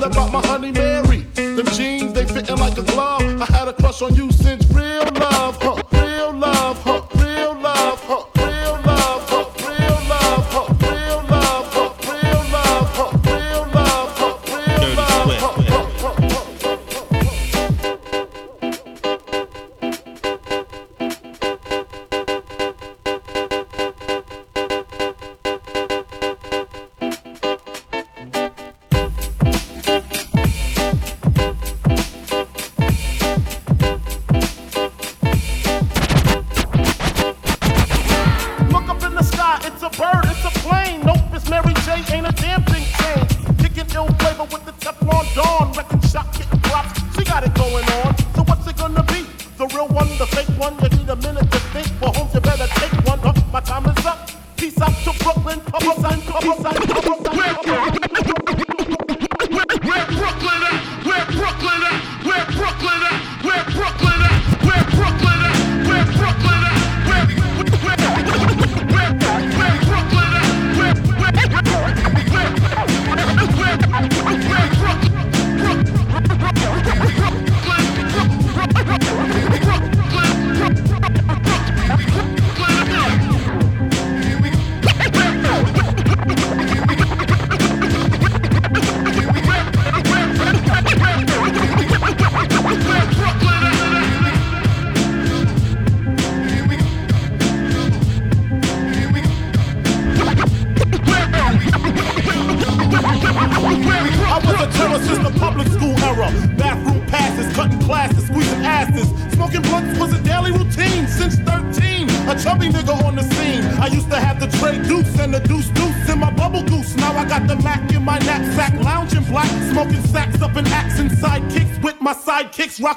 the 0.00 0.30
my 0.32 0.39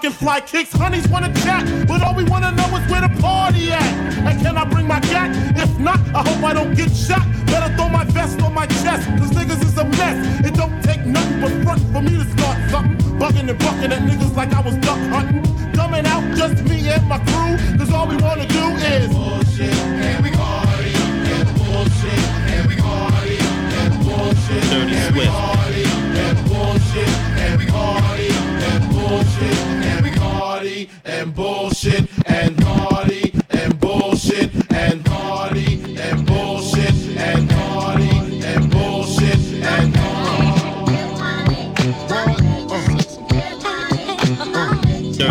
can 0.04 0.12
fly 0.12 0.42
kicks. 0.42 0.74
Honeys 0.74 1.08
wanna 1.08 1.34
chat, 1.34 1.88
but 1.88 2.02
all 2.02 2.14
we 2.14 2.26
wanna 2.26 2.53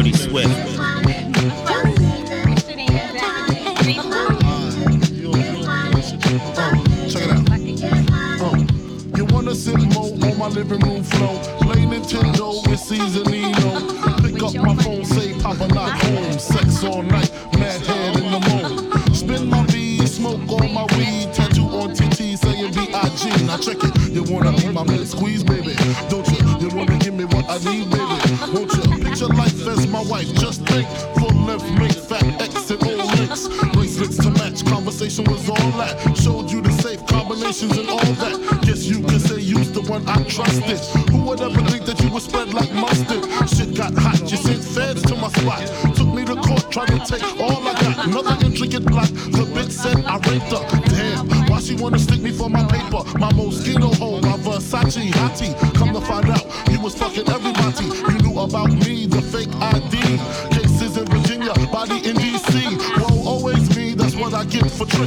Dirty 0.03 0.19
Swift. 0.19 0.72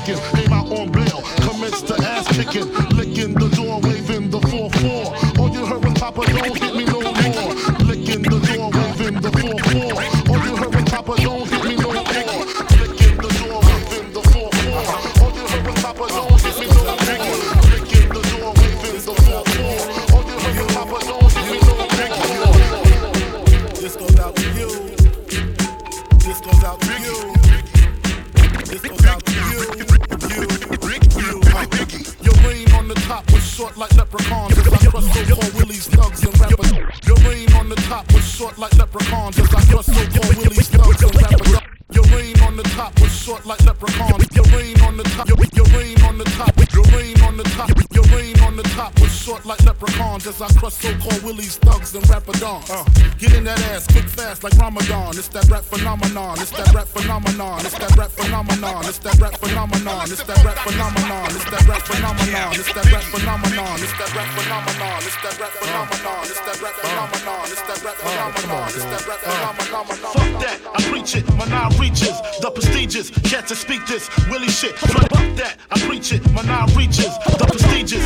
chickens. 0.05 0.33
Name 0.33 0.49
my 0.49 0.59
own 0.59 0.91
bill. 0.91 1.21
Commence 1.41 1.81
to 1.83 1.95
ass 2.03 2.27
kicking. 2.27 2.94
Speak 73.55 73.85
this, 73.87 74.09
Willie 74.29 74.49
shit. 74.49 74.75
Fuck 74.75 75.09
that, 75.37 75.57
I 75.71 75.79
preach 75.87 76.11
it, 76.11 76.21
my 76.33 76.41
nine 76.43 76.67
reaches, 76.75 77.17
the 77.25 77.45
prestigious, 77.47 78.03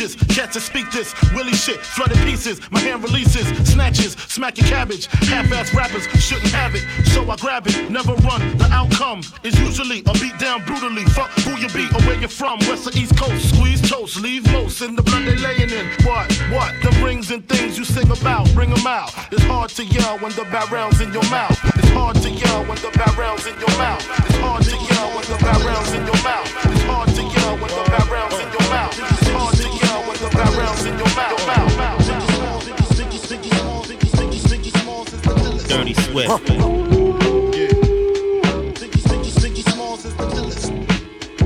the 0.00 0.16
prestigious, 0.16 0.36
cats 0.36 0.54
to 0.54 0.60
speak 0.60 0.90
this, 0.90 1.14
Willie 1.34 1.52
shit. 1.52 1.80
Flooded 1.80 2.18
pieces, 2.18 2.60
my 2.70 2.80
hand 2.80 3.02
releases, 3.02 3.46
snatches, 3.68 4.12
smacking 4.28 4.64
cabbage, 4.64 5.06
half-ass 5.06 5.74
rappers 5.74 6.06
shouldn't 6.18 6.52
have 6.52 6.74
it, 6.74 6.84
so 7.08 7.28
I 7.30 7.36
grab 7.36 7.66
it, 7.66 7.90
never 7.90 8.14
run. 8.26 8.56
The 8.58 8.68
outcome 8.70 9.22
is 9.42 9.58
usually 9.58 10.00
a 10.00 10.12
beat 10.14 10.38
down 10.38 10.64
brutally. 10.64 11.04
Fuck 11.06 11.30
who 11.44 11.56
you 11.56 11.68
be 11.68 11.86
or 11.94 12.00
where 12.06 12.18
you're 12.18 12.28
from, 12.28 12.58
west 12.60 12.86
or 12.86 12.98
east 12.98 13.16
coast. 13.16 13.54
Squeeze 13.54 13.82
toast, 13.88 14.20
leave 14.20 14.44
most 14.52 14.80
in 14.82 14.96
the 14.96 15.02
blood 15.02 15.24
they 15.24 15.36
laying 15.36 15.70
in. 15.70 15.86
What, 16.06 16.32
what? 16.50 16.72
The 16.82 16.90
rings 17.04 17.30
and 17.30 17.46
things 17.48 17.78
you 17.78 17.84
sing 17.84 18.10
about, 18.10 18.52
bring 18.54 18.72
'em 18.72 18.86
out. 18.86 19.12
It's 19.32 19.44
hard 19.44 19.70
to 19.70 19.84
yell 19.84 20.18
when 20.18 20.32
the 20.32 20.44
barrel's 20.44 21.00
in 21.00 21.12
your 21.12 21.28
mouth. 21.30 21.58
It's 21.76 21.90
hard 21.90 22.16
to 22.22 22.30
yell 22.30 22.64
when 22.64 22.78
the 22.78 22.90
barrel's 22.96 23.46
in 23.46 23.58
your 23.58 23.76
mouth. 23.76 24.02
It's 24.26 24.38
hard 24.38 24.64
to 24.64 24.76
yell 24.76 25.08
when 25.14 25.26
the 25.28 25.38
barrel's 25.44 25.92
in 25.92 26.06
your 26.06 26.22
mouth. 26.22 26.48
It's 26.72 26.82
hard 26.84 27.08
to 27.16 27.22
yell 27.22 27.56
when 27.58 27.70
the 27.70 27.84
barrel's 27.90 28.40
in 28.40 28.48
your 28.52 28.68
mouth. 28.70 28.94
It's 29.20 29.30
hard 29.30 29.54
to 29.56 29.62
yell 29.62 29.79
the 30.44 30.56
barrel's 30.56 30.84
in 30.86 30.98
your 30.98 31.06
mouth. 31.16 31.40
Dirty 35.68 35.94
Swift. 35.94 36.50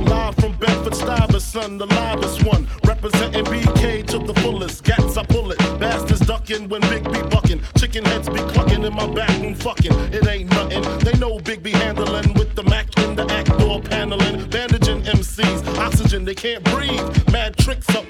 Live 0.05 0.35
from 0.35 0.53
Bedford 0.57 0.95
Stuyvesant, 0.95 1.79
the 1.79 1.85
livest 1.85 2.43
one. 2.43 2.67
Representing 2.85 3.45
BK 3.45 4.05
to 4.07 4.19
the 4.19 4.33
fullest. 4.41 4.83
Gats, 4.83 5.17
I 5.17 5.23
pull 5.23 5.51
it. 5.51 5.59
Bastards 5.79 6.25
ducking 6.25 6.69
when 6.69 6.81
Big 6.81 7.03
B 7.03 7.21
bucking. 7.29 7.61
Chicken 7.77 8.05
heads 8.05 8.29
be 8.29 8.39
clucking 8.53 8.83
in 8.83 8.93
my 8.93 9.07
back 9.13 9.29
room 9.41 9.55
fucking. 9.55 9.93
It 10.13 10.27
ain't 10.27 10.49
nothing. 10.51 10.83
They 10.99 11.17
know 11.19 11.39
Big 11.39 11.61
B 11.61 11.71
handling 11.71 12.33
with 12.33 12.55
the 12.55 12.63
Mac 12.63 12.97
in 12.99 13.15
the 13.15 13.25
act 13.31 13.57
door 13.59 13.81
paneling. 13.81 14.49
Bandaging 14.49 15.01
MCs. 15.03 15.77
Oxygen, 15.77 16.25
they 16.25 16.35
can't 16.35 16.63
breathe. 16.63 17.31
Mad 17.31 17.57
tricks 17.57 17.89
up 17.95 18.05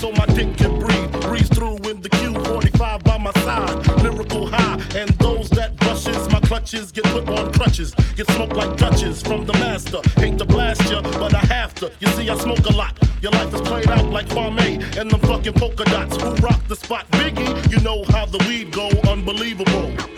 so 0.00 0.10
my 0.12 0.24
dick 0.26 0.56
can 0.56 0.78
breathe. 0.78 1.12
Breeze 1.20 1.48
through 1.50 1.76
in 1.90 2.00
the 2.00 2.08
Q45 2.08 3.04
by 3.04 3.18
my 3.18 3.32
side. 3.44 4.02
Lyrical 4.02 4.46
high. 4.46 4.80
And 4.96 5.10
those 5.24 5.50
that 5.50 5.76
brushes 5.76 6.26
my 6.32 6.40
clutches 6.40 6.90
get 6.90 7.04
put 7.04 7.28
on 7.28 7.52
crutches. 7.52 7.94
Get 8.16 8.26
smoked 8.30 8.54
like 8.54 8.76
Dutches 8.78 9.20
from 9.22 9.44
the 9.44 9.52
master. 9.54 10.00
Hate 10.16 10.38
to 10.38 10.46
blast 10.46 10.90
ya, 10.90 11.02
but 11.02 11.34
I 11.34 11.44
have 11.54 11.74
to. 11.76 11.92
You 12.00 12.08
see, 12.08 12.30
I 12.30 12.36
smoke 12.38 12.64
a 12.66 12.72
lot. 12.72 12.98
Your 13.20 13.32
life 13.32 13.52
is 13.52 13.60
played 13.60 13.90
out 13.90 14.06
like 14.06 14.26
Kwame 14.28 14.82
and 14.98 15.10
them 15.10 15.20
fucking 15.20 15.52
polka 15.52 15.84
dots. 15.84 16.16
Who 16.16 16.30
rock 16.36 16.66
the 16.66 16.76
spot? 16.76 17.06
Biggie, 17.10 17.70
you 17.70 17.78
know 17.80 18.04
how 18.08 18.24
the 18.24 18.38
weed 18.48 18.72
go. 18.72 18.88
Unbelievable. 19.06 20.09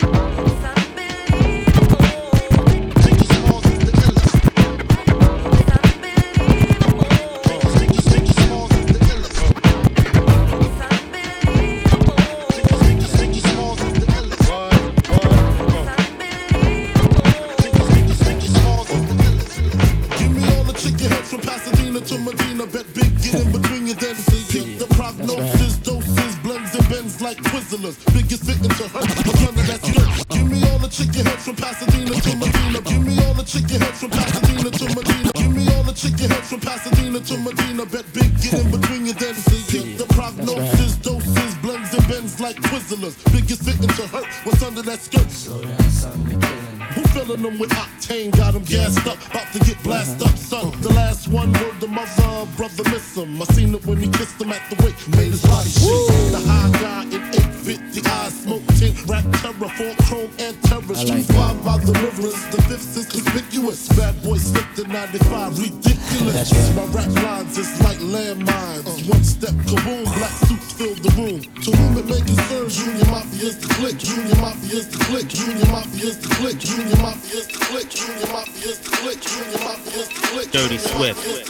Up, 50.09 50.37
son. 50.37 50.71
The 50.81 50.89
last 50.89 51.27
one 51.27 51.51
word 51.53 51.79
the 51.79 51.87
mother, 51.87 52.45
brother 52.57 52.83
miss 52.89 53.15
him. 53.15 53.41
I 53.41 53.45
seen 53.45 53.73
it 53.73 53.85
when 53.85 53.97
he 53.97 54.07
kissed 54.09 54.41
him 54.41 54.51
at 54.51 54.61
the 54.69 54.83
wake, 54.83 55.07
made 55.15 55.31
his 55.31 55.41
body 55.41 55.69
shake. 55.69 56.31
The 56.31 56.43
high 56.45 56.71
guy 56.81 57.03
in 57.03 57.23
850 57.33 58.09
eyes, 58.09 58.33
smoke 58.43 58.65
tint, 58.79 59.05
rap 59.07 59.23
terror, 59.41 59.69
four 59.77 59.95
chrome 60.05 60.31
and 60.39 60.62
Street 61.03 61.25
five 61.35 61.59
by 61.65 61.77
the 61.83 61.91
rivers, 61.99 62.39
the 62.55 62.61
fifth 62.63 62.95
is 62.95 63.07
conspicuous. 63.11 63.89
Bad 63.91 64.15
boy 64.23 64.37
slipped 64.37 64.79
in 64.79 64.87
95, 64.87 65.59
ridiculous. 65.59 66.47
My 66.79 66.85
rap 66.95 67.11
lines 67.19 67.57
is 67.57 67.67
like 67.83 67.99
landmines. 67.99 68.87
Uh, 68.87 69.11
one 69.11 69.23
step, 69.23 69.51
kaboom, 69.67 70.07
black 70.15 70.31
suits 70.47 70.71
fill 70.79 70.95
the 70.95 71.11
room. 71.19 71.43
To 71.43 71.75
whom 71.75 71.97
it 71.99 72.07
may 72.07 72.23
concern, 72.23 72.69
Junior 72.71 73.07
Mafia 73.11 73.51
is 73.51 73.59
the 73.59 73.67
click, 73.75 73.97
Junior 73.99 74.39
Mafia 74.39 74.79
is 74.79 74.87
the 74.87 74.99
click, 75.03 75.27
Junior 75.27 75.67
Mafia 75.75 76.07
is 76.07 76.17
the 76.23 76.29
click, 76.39 76.57
Junior 76.63 76.99
Mafia 77.03 77.35
is 77.35 77.47
the 77.51 77.59
click, 77.67 77.89
Junior 77.91 78.31
Mafia 78.31 78.63
is 78.71 78.79
the 78.79 78.89
click, 78.95 79.19
Junior 79.19 79.59
Mafia 79.59 79.99
is 79.99 80.07
the 80.07 80.21
click. 80.23 80.47
Dirty 80.55 80.79
Swift. 80.79 81.19
Junior 81.19 81.43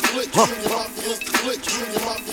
Mafia 0.74 1.13
is 1.13 1.19
the 1.22 1.29
click, 1.29 1.62
Junior 1.62 2.01
Mafia 2.01 2.25
is 2.25 2.25
the 2.25 2.33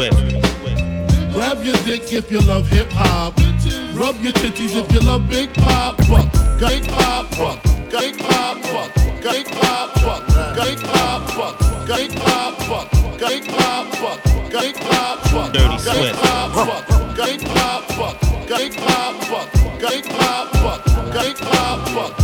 Swift. 0.00 0.16
Grab 1.34 1.62
your 1.62 1.76
dick 1.84 2.10
if 2.10 2.30
you 2.30 2.40
love 2.40 2.66
hip 2.68 2.88
hop. 2.90 3.36
Rub 3.94 4.16
your 4.22 4.32
titties 4.32 4.74
if 4.74 4.90
you 4.92 5.00
love 5.00 5.28
big 5.28 5.52
pop. 5.52 6.00
Fuck, 6.04 6.32
big 6.58 6.88
pop, 6.88 7.26
fuck, 7.34 7.62
big 7.90 8.16
pop, 8.18 8.56
fuck, 8.64 8.94
big 9.20 9.46
pop, 9.46 9.90
fuck, 10.00 10.26
big 10.56 10.78
pop, 10.80 11.30
fuck, 11.36 11.58
big 11.86 12.16
pop, 12.16 12.56
fuck, 12.62 12.88
big 13.18 13.46
pop, 13.46 13.94
fuck, 13.94 14.22
big 14.50 14.74
pop, 14.76 15.18
fuck, 15.28 15.52
Dirty 15.52 15.68
big 15.68 15.80
Swift. 15.80 16.22
pop, 16.22 16.50
fuck, 16.54 17.16
big 17.16 17.40
pop, 17.44 17.84
fuck, 17.92 18.16
big 18.48 18.76
pop, 18.76 19.22
fuck, 19.24 19.52
big 19.80 20.04
pop, 20.04 20.48
fuck, 20.56 21.12
big 21.12 21.36
pop, 21.36 21.88
fuck, 21.88 22.20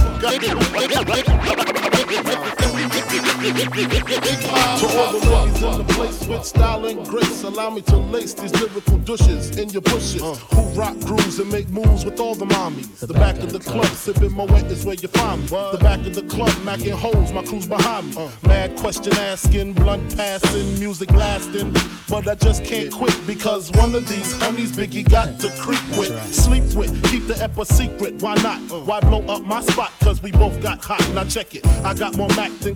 to 4.81 4.87
all 4.99 5.13
the 5.13 5.31
ladies 5.31 5.63
in 5.63 5.79
the 5.79 5.85
place 5.95 6.27
with 6.27 6.45
style 6.45 6.85
and 6.87 7.07
grace, 7.07 7.43
allow 7.43 7.71
me 7.71 7.81
to 7.83 7.97
lace 7.97 8.35
these 8.35 8.53
lyrical 8.61 8.99
douches 8.99 9.57
in 9.57 9.69
your 9.71 9.83
bushes. 9.83 10.23
Uh. 10.23 10.35
Who 10.55 10.63
rock 10.79 10.99
grooves 11.01 11.39
and 11.39 11.51
make 11.51 11.69
moves 11.71 12.05
with 12.05 12.21
all 12.21 12.35
the 12.35 12.47
mommies. 12.47 12.99
The 12.99 13.15
back 13.15 13.39
of 13.39 13.53
the 13.53 13.59
club, 13.59 13.87
sipping 13.87 14.33
Moet 14.33 14.51
is 14.71 14.85
where 14.85 14.95
you 14.95 15.09
find 15.09 15.43
me. 15.43 15.49
The 15.49 15.79
back 15.81 16.01
of 16.07 16.15
the 16.15 16.23
club, 16.23 16.51
macking 16.65 16.93
holes, 16.93 17.33
my 17.33 17.43
crew's 17.43 17.67
behind 17.67 18.15
me. 18.15 18.23
Uh. 18.23 18.31
Mad 18.47 18.77
question 18.77 19.13
asking, 19.15 19.73
blunt 19.75 20.17
passing, 20.17 20.79
music 20.79 21.11
lasting. 21.13 21.75
But 22.09 22.29
I 22.29 22.35
just 22.35 22.65
can't 22.65 22.93
quit 22.93 23.19
because 23.27 23.73
one 23.73 23.95
of 23.95 24.09
these 24.09 24.33
honeys 24.41 24.73
Biggie 24.73 25.09
got 25.09 25.41
to 25.41 25.51
creep 25.59 25.83
with, 25.99 26.15
sleep 26.33 26.65
with, 26.75 26.93
keep 27.11 27.27
the 27.27 27.37
ep 27.43 27.59
a 27.59 27.65
secret. 27.65 28.23
Why 28.23 28.35
not? 28.37 28.61
Uh. 28.71 28.81
Why 28.81 29.01
blow 29.01 29.23
up 29.27 29.43
my 29.43 29.61
spot? 29.63 29.93
Cause 30.01 30.23
we 30.23 30.31
both 30.31 30.61
got 30.63 30.85
hot. 30.85 31.03
Now 31.15 31.25
check 31.25 31.55
it. 31.55 31.67
I 31.85 31.95
got 31.95 32.17
more 32.17 32.29
Mac 32.37 32.53
than 32.61 32.76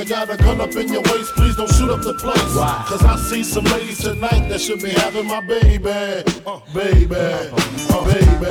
You 0.00 0.06
got 0.06 0.30
a 0.30 0.36
gun 0.38 0.62
up 0.62 0.74
in 0.76 0.90
your 0.90 1.02
waist, 1.02 1.34
please 1.34 1.56
don't 1.56 1.70
shoot 1.74 1.90
up 1.90 2.00
the 2.00 2.14
place. 2.14 2.40
Cause 2.88 3.04
I 3.04 3.16
see 3.16 3.44
some 3.44 3.64
ladies 3.64 3.98
tonight 3.98 4.48
that 4.48 4.58
should 4.58 4.80
be 4.80 4.88
having 4.88 5.26
my 5.26 5.42
baby. 5.42 5.90
Uh, 5.90 6.60
baby, 6.72 7.14
uh, 7.14 7.52
baby, 7.52 7.60
uh, 7.90 8.04
baby, 8.08 8.48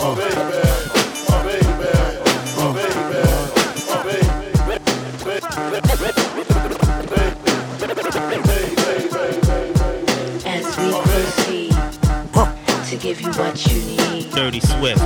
uh, 0.00 0.16
baby, 0.16 0.40
uh, 1.28 1.44
baby, 1.44 1.68
uh, 2.56 4.02
baby. 4.02 4.40
As 10.46 10.64
we 10.78 10.88
proceed 10.96 11.76
to 12.88 12.96
give 12.96 13.20
you 13.20 13.30
what 13.32 13.66
you 13.66 13.76
need. 13.84 14.32
Dirty 14.32 14.60
Swift. 14.60 15.02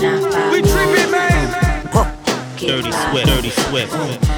Now 0.00 0.30
five 0.30 0.52
we 0.52 0.62
tripping, 0.62 1.10
man. 1.10 1.48
Dirty 2.56 2.92
Swift. 2.92 3.26
Dirty 3.26 3.50
Swift. 3.50 4.37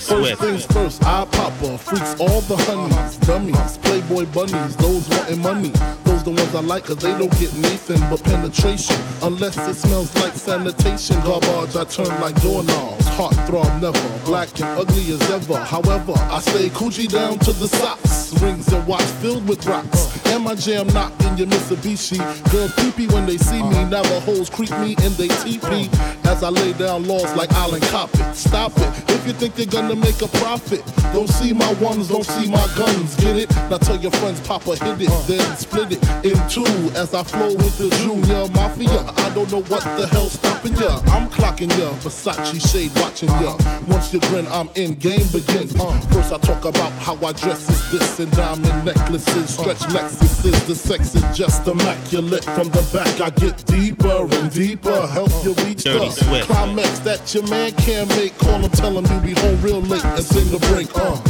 Dirty 0.00 0.14
First 0.14 0.38
Swift. 0.38 0.40
things 0.40 0.66
first, 0.66 1.04
I 1.04 1.24
pop 1.26 1.52
her, 1.54 1.76
freaks 1.76 2.18
all 2.20 2.40
the 2.42 2.56
honeys, 2.56 3.16
dummies, 3.18 3.78
playboy 3.78 4.24
bunnies, 4.32 4.76
those 4.76 5.06
wanting 5.10 5.42
money. 5.42 5.72
Those 6.04 6.24
the 6.24 6.30
ones 6.30 6.54
I 6.54 6.60
like, 6.60 6.84
cause 6.84 6.96
they 6.96 7.12
don't 7.18 7.32
get 7.38 7.54
Nathan 7.56 8.00
but 8.08 8.22
penetration. 8.24 8.96
Unless 9.22 9.58
it 9.58 9.74
smells 9.74 10.14
like 10.16 10.32
sanitation. 10.34 11.16
Garbage, 11.20 11.76
I 11.76 11.84
turn 11.84 12.20
like 12.20 12.40
doorknobs. 12.40 13.06
Heart 13.08 13.34
throb 13.46 13.82
never, 13.82 14.24
black 14.24 14.48
and 14.60 14.78
ugly 14.78 15.12
as 15.12 15.30
ever. 15.30 15.58
However, 15.58 16.14
I 16.16 16.40
stay 16.40 16.70
coochie 16.70 17.08
down 17.08 17.38
to 17.40 17.52
the 17.52 17.68
socks. 17.68 18.29
Rings 18.40 18.72
and 18.72 18.86
watch 18.86 19.02
filled 19.20 19.46
with 19.46 19.66
rocks. 19.66 20.24
And 20.26 20.44
my 20.44 20.54
jam 20.54 20.86
knocked 20.88 21.22
in 21.24 21.36
your 21.36 21.46
Mitsubishi. 21.48 22.18
Girls 22.50 22.72
peepee 22.76 23.12
when 23.12 23.26
they 23.26 23.36
see 23.36 23.62
me. 23.62 23.84
Navajos 23.84 24.48
creep 24.48 24.70
me 24.78 24.94
and 25.02 25.12
they 25.14 25.28
teepee. 25.28 25.90
As 26.24 26.42
I 26.42 26.48
lay 26.48 26.72
down 26.72 27.06
laws 27.06 27.34
like 27.36 27.52
Island 27.52 27.82
Coppet. 27.84 28.34
Stop 28.34 28.72
it. 28.76 29.10
If 29.10 29.26
you 29.26 29.32
think 29.34 29.54
they're 29.54 29.66
gonna 29.66 29.96
make 29.96 30.22
a 30.22 30.28
profit, 30.38 30.82
don't 31.12 31.28
see 31.28 31.52
my 31.52 31.70
ones, 31.74 32.08
don't 32.08 32.24
see 32.24 32.48
my 32.50 32.66
guns. 32.76 33.16
Get 33.16 33.36
it? 33.36 33.50
Now 33.68 33.78
tell 33.78 33.96
your 33.96 34.12
friends, 34.12 34.40
Papa 34.40 34.76
hit 34.76 35.00
it, 35.02 35.10
then 35.26 35.56
split 35.56 35.92
it 35.92 36.02
in 36.24 36.38
two. 36.48 36.64
As 36.96 37.12
I 37.12 37.22
flow 37.24 37.54
with 37.54 37.76
the 37.76 37.90
Junior 37.98 38.48
Mafia. 38.76 39.12
I 39.26 39.34
don't 39.34 39.50
know 39.50 39.62
what 39.62 39.82
the 39.98 40.06
hell's 40.06 40.32
stopping 40.32 40.74
ya. 40.76 41.00
I'm 41.08 41.28
clocking 41.28 41.70
ya. 41.78 41.90
Versace 42.00 42.60
shade 42.70 42.92
watching 42.96 43.28
ya. 43.28 43.56
Once 43.88 44.12
you 44.12 44.20
grin, 44.20 44.46
I'm 44.48 44.68
in. 44.74 44.94
Game 44.94 45.26
begins. 45.32 45.74
Uh, 45.78 45.92
first 46.12 46.32
I 46.32 46.38
talk 46.38 46.64
about 46.64 46.92
how 46.92 47.14
I 47.16 47.32
dress 47.32 47.68
is 47.68 47.90
this 47.92 48.20
and 48.20 48.30
diamond 48.32 48.84
necklaces, 48.84 49.54
stretch 49.54 49.78
Lexuses. 49.90 50.66
The 50.66 50.74
sex 50.74 51.14
is 51.14 51.36
just 51.36 51.66
immaculate. 51.66 52.44
From 52.44 52.68
the 52.68 52.82
back 52.92 53.20
I 53.20 53.30
get 53.30 53.64
deeper 53.66 54.26
and 54.30 54.50
deeper. 54.52 55.06
Help 55.08 55.30
you 55.44 55.54
reach 55.64 55.84
Dirty 55.84 56.06
the 56.06 56.10
Swift. 56.10 56.46
climax 56.48 56.98
that 57.00 57.34
your 57.34 57.46
man 57.48 57.72
can't 57.72 58.08
make. 58.16 58.36
Call 58.38 58.58
him, 58.58 58.70
tell 58.70 58.96
him 58.96 59.04
you 59.06 59.34
be 59.34 59.40
home 59.40 59.60
real 59.62 59.80
late 59.80 60.04
and 60.04 60.24
sing 60.24 60.48
the 60.50 60.58
break. 60.68 60.88
Uh. 60.96 61.20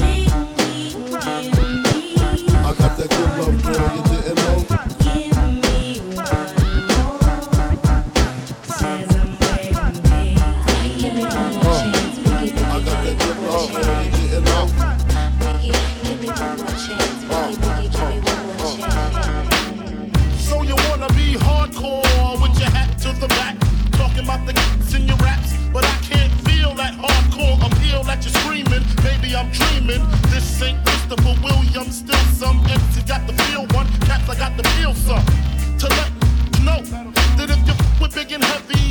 I 2.63 2.75
got 2.75 2.97
that 2.99 3.09
good 3.11 3.30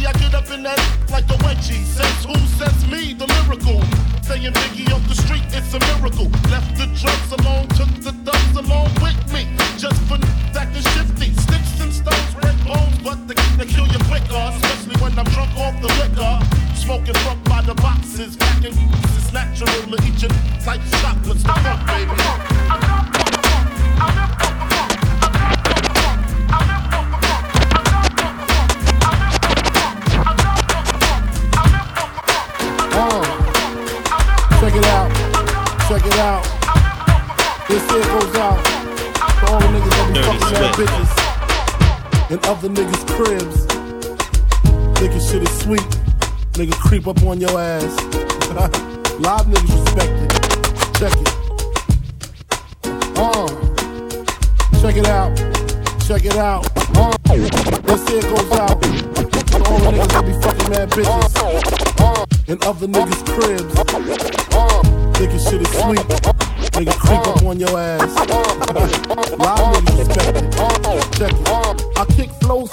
I 0.09 0.13
get 0.13 0.33
up 0.33 0.49
in 0.49 0.63
that 0.63 0.81
like 1.11 1.25
a 1.25 1.37
wedgie. 1.45 1.85
Says 1.85 2.25
who? 2.25 2.33
Says 2.57 2.81
me, 2.89 3.13
the 3.13 3.27
lyrical. 3.45 3.77
Saying 4.25 4.53
Biggie 4.53 4.89
off 4.91 5.07
the 5.07 5.13
street, 5.13 5.45
it's 5.53 5.71
a 5.75 5.79
miracle. 5.85 6.25
Left 6.49 6.73
the 6.81 6.89
drugs 6.97 7.31
alone, 7.37 7.67
took 7.77 7.93
the 8.01 8.13
dubs 8.25 8.55
along 8.57 8.89
with 9.05 9.21
me. 9.31 9.45
Just 9.77 10.01
for 10.09 10.17
creep 47.01 47.15
up 47.15 47.23
on 47.25 47.39
your 47.39 47.57
ass. 47.59 47.83
Live 49.19 49.45
niggas 49.45 49.73
respect 49.85 50.11
it. 50.19 50.31
Check 50.99 51.13
it. 51.15 51.29
Uh. 53.17 53.47
Check 54.81 54.97
it 54.97 55.07
out. 55.07 55.37
Check 56.05 56.25
it 56.25 56.35
out. 56.35 56.67
Uh. 56.97 57.15
This 57.27 58.09
here 58.09 58.21
goes 58.21 58.51
out 58.51 58.83
all 59.69 59.79
the 59.79 59.91
niggas 59.91 60.25
be 60.25 60.33
fucking 60.41 60.69
mad 60.69 60.89
bitches 60.89 62.49
in 62.49 62.57
other 62.63 62.87
niggas' 62.87 63.23
cribs. 63.27 63.73
Thinking 65.17 65.39
shit 65.39 65.61
is 65.61 65.69
sweet. 65.69 66.05
Nigga 66.73 66.93
creep 66.99 67.27
up 67.27 67.43
on 67.43 67.59
your 67.59 67.77
ass. 67.77 68.18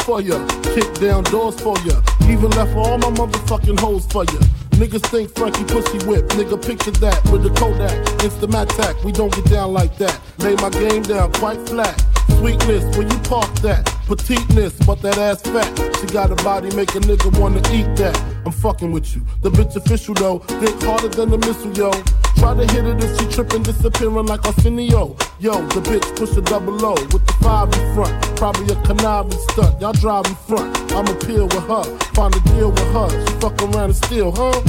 For 0.06 0.20
ya, 0.20 0.38
kick 0.62 0.86
down 1.00 1.24
doors 1.24 1.58
for 1.60 1.76
ya. 1.80 2.00
Even 2.30 2.48
left 2.50 2.76
all 2.76 2.96
my 2.96 3.10
motherfucking 3.10 3.78
hoes 3.80 4.06
for 4.06 4.24
ya. 4.24 4.38
Niggas 4.78 5.04
think 5.10 5.34
Frankie 5.34 5.64
pussy 5.64 5.98
whip. 6.06 6.24
Nigga 6.38 6.64
picture 6.64 6.92
that 7.02 7.18
with 7.32 7.42
the 7.42 7.50
Kodak. 7.50 7.96
Instant 8.22 8.54
attack. 8.54 9.02
We 9.02 9.10
don't 9.10 9.34
get 9.34 9.46
down 9.46 9.72
like 9.72 9.98
that. 9.98 10.16
Lay 10.38 10.54
my 10.56 10.70
game 10.70 11.02
down 11.02 11.32
quite 11.32 11.58
flat. 11.68 11.98
Sweetness, 12.38 12.96
when 12.96 13.10
you 13.10 13.18
park 13.20 13.52
that. 13.66 13.84
Petiteness, 14.06 14.74
but 14.86 15.02
that 15.02 15.18
ass 15.18 15.42
fat. 15.42 15.72
She 16.00 16.06
got 16.06 16.30
a 16.30 16.36
body, 16.36 16.74
make 16.76 16.94
a 16.94 17.00
nigga 17.00 17.36
wanna 17.40 17.58
eat 17.74 17.90
that. 17.96 18.16
I'm 18.46 18.52
fucking 18.52 18.92
with 18.92 19.16
you. 19.16 19.22
The 19.42 19.50
bitch 19.50 19.74
official 19.74 20.14
though, 20.14 20.38
think 20.38 20.80
harder 20.84 21.08
than 21.08 21.32
a 21.32 21.38
missile, 21.38 21.72
yo. 21.72 21.90
Try 22.36 22.54
to 22.54 22.72
hit 22.72 22.84
it 22.84 23.02
if 23.02 23.18
she 23.18 23.26
tripping, 23.26 23.62
disappearing 23.62 24.26
like 24.26 24.44
Arsenio. 24.46 25.16
Yo, 25.40 25.52
the 25.68 25.80
bitch 25.80 26.16
push 26.16 26.36
a 26.36 26.42
double 26.42 26.84
O 26.84 26.92
with 27.12 27.26
the 27.26 27.32
five 27.42 27.72
in 27.72 27.94
front. 27.94 28.36
Probably 28.36 28.74
a 28.74 28.80
conniving 28.82 29.38
stunt. 29.50 29.80
Y'all 29.80 29.92
drive 29.92 30.26
in 30.26 30.34
front. 30.34 30.76
I'ma 30.92 31.14
peel 31.26 31.44
with 31.46 31.66
her, 31.66 31.84
find 32.14 32.34
a 32.34 32.40
deal 32.50 32.70
with 32.70 32.92
her. 32.92 33.08
She 33.26 33.34
fuck 33.40 33.60
around 33.62 33.90
and 33.90 33.96
steal, 33.96 34.32
huh? 34.32 34.62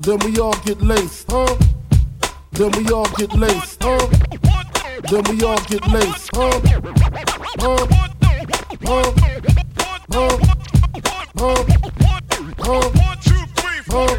Then 0.00 0.18
we 0.20 0.38
all 0.38 0.56
get 0.64 0.80
laced, 0.80 1.30
huh? 1.30 1.56
Then 2.52 2.70
we 2.72 2.92
all 2.92 3.08
get 3.16 3.34
laced, 3.34 3.82
huh? 3.82 4.06
Then 5.10 5.24
we 5.30 5.44
all 5.44 5.60
get 5.66 5.86
laced, 5.88 6.30
huh? 6.34 6.60
Huh? 7.58 7.86
Huh? 8.84 9.12
Huh? 10.12 10.12
Huh? 10.12 10.38
Huh? 11.36 11.64
Huh? 12.58 12.90
Huh? 13.90 14.18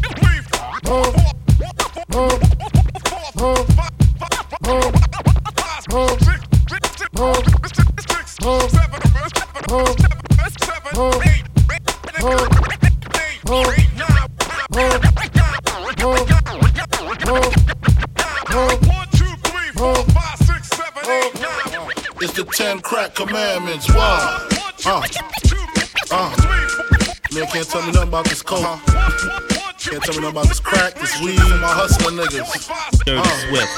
Uh, 24.83 25.01
uh. 26.11 26.35
Man 27.33 27.45
can't 27.47 27.67
tell 27.69 27.81
me 27.85 27.91
nothing 27.91 28.09
about 28.09 28.25
this 28.25 28.41
coke. 28.41 28.61
Can't 28.63 30.03
tell 30.03 30.15
me 30.15 30.21
nothing 30.21 30.25
about 30.25 30.47
this 30.47 30.59
crack, 30.59 30.95
this 30.95 31.19
weed, 31.21 31.37
my 31.37 31.67
hustling 31.67 32.17
niggas. 32.17 33.05
Dirty 33.05 33.19
Uh. 33.19 33.23
Swift. 33.47 33.71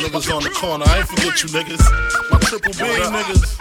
Niggas 0.00 0.34
on 0.34 0.42
the 0.42 0.50
corner. 0.50 0.84
I 0.88 0.98
ain't 0.98 1.08
forget 1.08 1.42
you 1.42 1.48
niggas. 1.50 2.30
My 2.30 2.38
triple 2.40 2.72
B 2.72 2.78
niggas. 2.78 3.60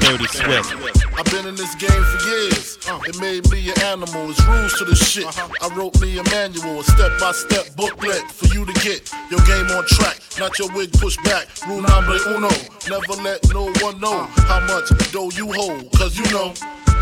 Dirty 0.00 0.26
Swift. 0.26 0.93
I've 1.16 1.24
been 1.26 1.46
in 1.46 1.54
this 1.54 1.74
game 1.76 2.02
for 2.04 2.28
years. 2.28 2.78
Uh. 2.88 2.98
It 3.06 3.20
made 3.20 3.48
me 3.50 3.70
an 3.70 3.78
animal. 3.82 4.30
It's 4.30 4.42
rules 4.46 4.74
to 4.78 4.84
the 4.84 4.96
shit. 4.96 5.26
Uh-huh. 5.26 5.48
I 5.62 5.74
wrote 5.74 6.00
me 6.00 6.18
a 6.18 6.24
manual, 6.24 6.80
a 6.80 6.84
step 6.84 7.12
by 7.20 7.32
step 7.32 7.74
booklet 7.76 8.30
for 8.30 8.46
you 8.54 8.64
to 8.64 8.72
get 8.80 9.12
your 9.30 9.40
game 9.46 9.66
on 9.70 9.86
track. 9.86 10.18
Not 10.38 10.58
your 10.58 10.72
wig 10.72 10.92
pushed 10.92 11.22
back. 11.24 11.46
Rule 11.66 11.82
number 11.82 12.18
uno. 12.28 12.50
Never 12.88 13.22
let 13.22 13.40
no 13.52 13.70
one 13.80 14.00
know 14.00 14.26
uh. 14.26 14.42
how 14.48 14.60
much 14.66 14.88
dough 15.12 15.30
you 15.30 15.52
hold. 15.52 15.90
Cause 15.92 16.18
you 16.18 16.26
know. 16.32 16.52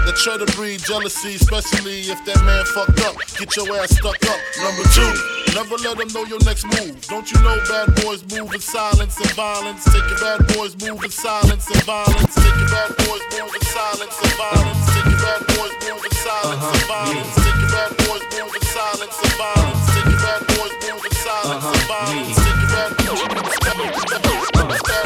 The 0.05 0.11
try 0.19 0.37
to 0.37 0.47
breed 0.57 0.81
jealousy, 0.81 1.37
especially 1.37 2.11
if 2.11 2.19
that 2.25 2.43
man 2.43 2.65
fucked 2.75 2.99
up. 3.07 3.15
Get 3.39 3.55
your 3.55 3.71
ass 3.79 3.95
stuck 3.95 4.19
up. 4.27 4.41
Number 4.59 4.83
two, 4.91 5.42
never 5.55 5.77
let 5.77 5.99
them 5.99 6.09
know 6.13 6.25
your 6.25 6.41
next 6.45 6.65
move. 6.65 7.01
Don't 7.09 7.31
you 7.31 7.39
know 7.43 7.57
bad 7.69 7.95
boys 8.03 8.25
move 8.33 8.53
in 8.55 8.61
silence 8.61 9.17
and 9.19 9.31
violence? 9.33 9.85
Take 9.85 10.09
your 10.09 10.19
bad 10.19 10.47
boys 10.55 10.77
move 10.81 11.05
in 11.05 11.11
silence 11.11 11.69
and 11.69 11.83
violence. 11.85 12.35
Take 12.35 12.57
your 12.57 12.69
bad 12.69 12.97
boys 13.05 13.23
move 13.33 13.53
in 13.55 13.63
silence 13.63 14.17
and 14.23 14.33
violence. 14.41 14.81
Take 14.93 15.07
your 15.13 15.21
bad 15.21 15.41
boys 15.53 15.75
move 15.85 16.05
in 16.05 16.13
silence 16.17 16.65
and 16.65 16.85
violence. 16.89 17.35
Take 17.37 17.59
your 17.61 17.71
bad 17.73 17.91
boys 18.01 18.25
move 18.33 18.55
in 18.57 18.63
silence 18.63 19.17
and 19.21 19.33
violence. 19.37 19.83
Take 19.93 20.09
your 20.09 20.21
bad 20.25 20.41
boys 20.49 20.73
move 20.73 21.05
in 21.05 21.13
silence 21.13 21.67
and 21.69 21.85
violence. 21.85 22.37
Take 22.43 22.61
your 22.63 22.73
bad 22.73 22.91
boys 22.97 23.23
bad 23.63 23.77
boys 23.77 24.03
bad 24.09 24.23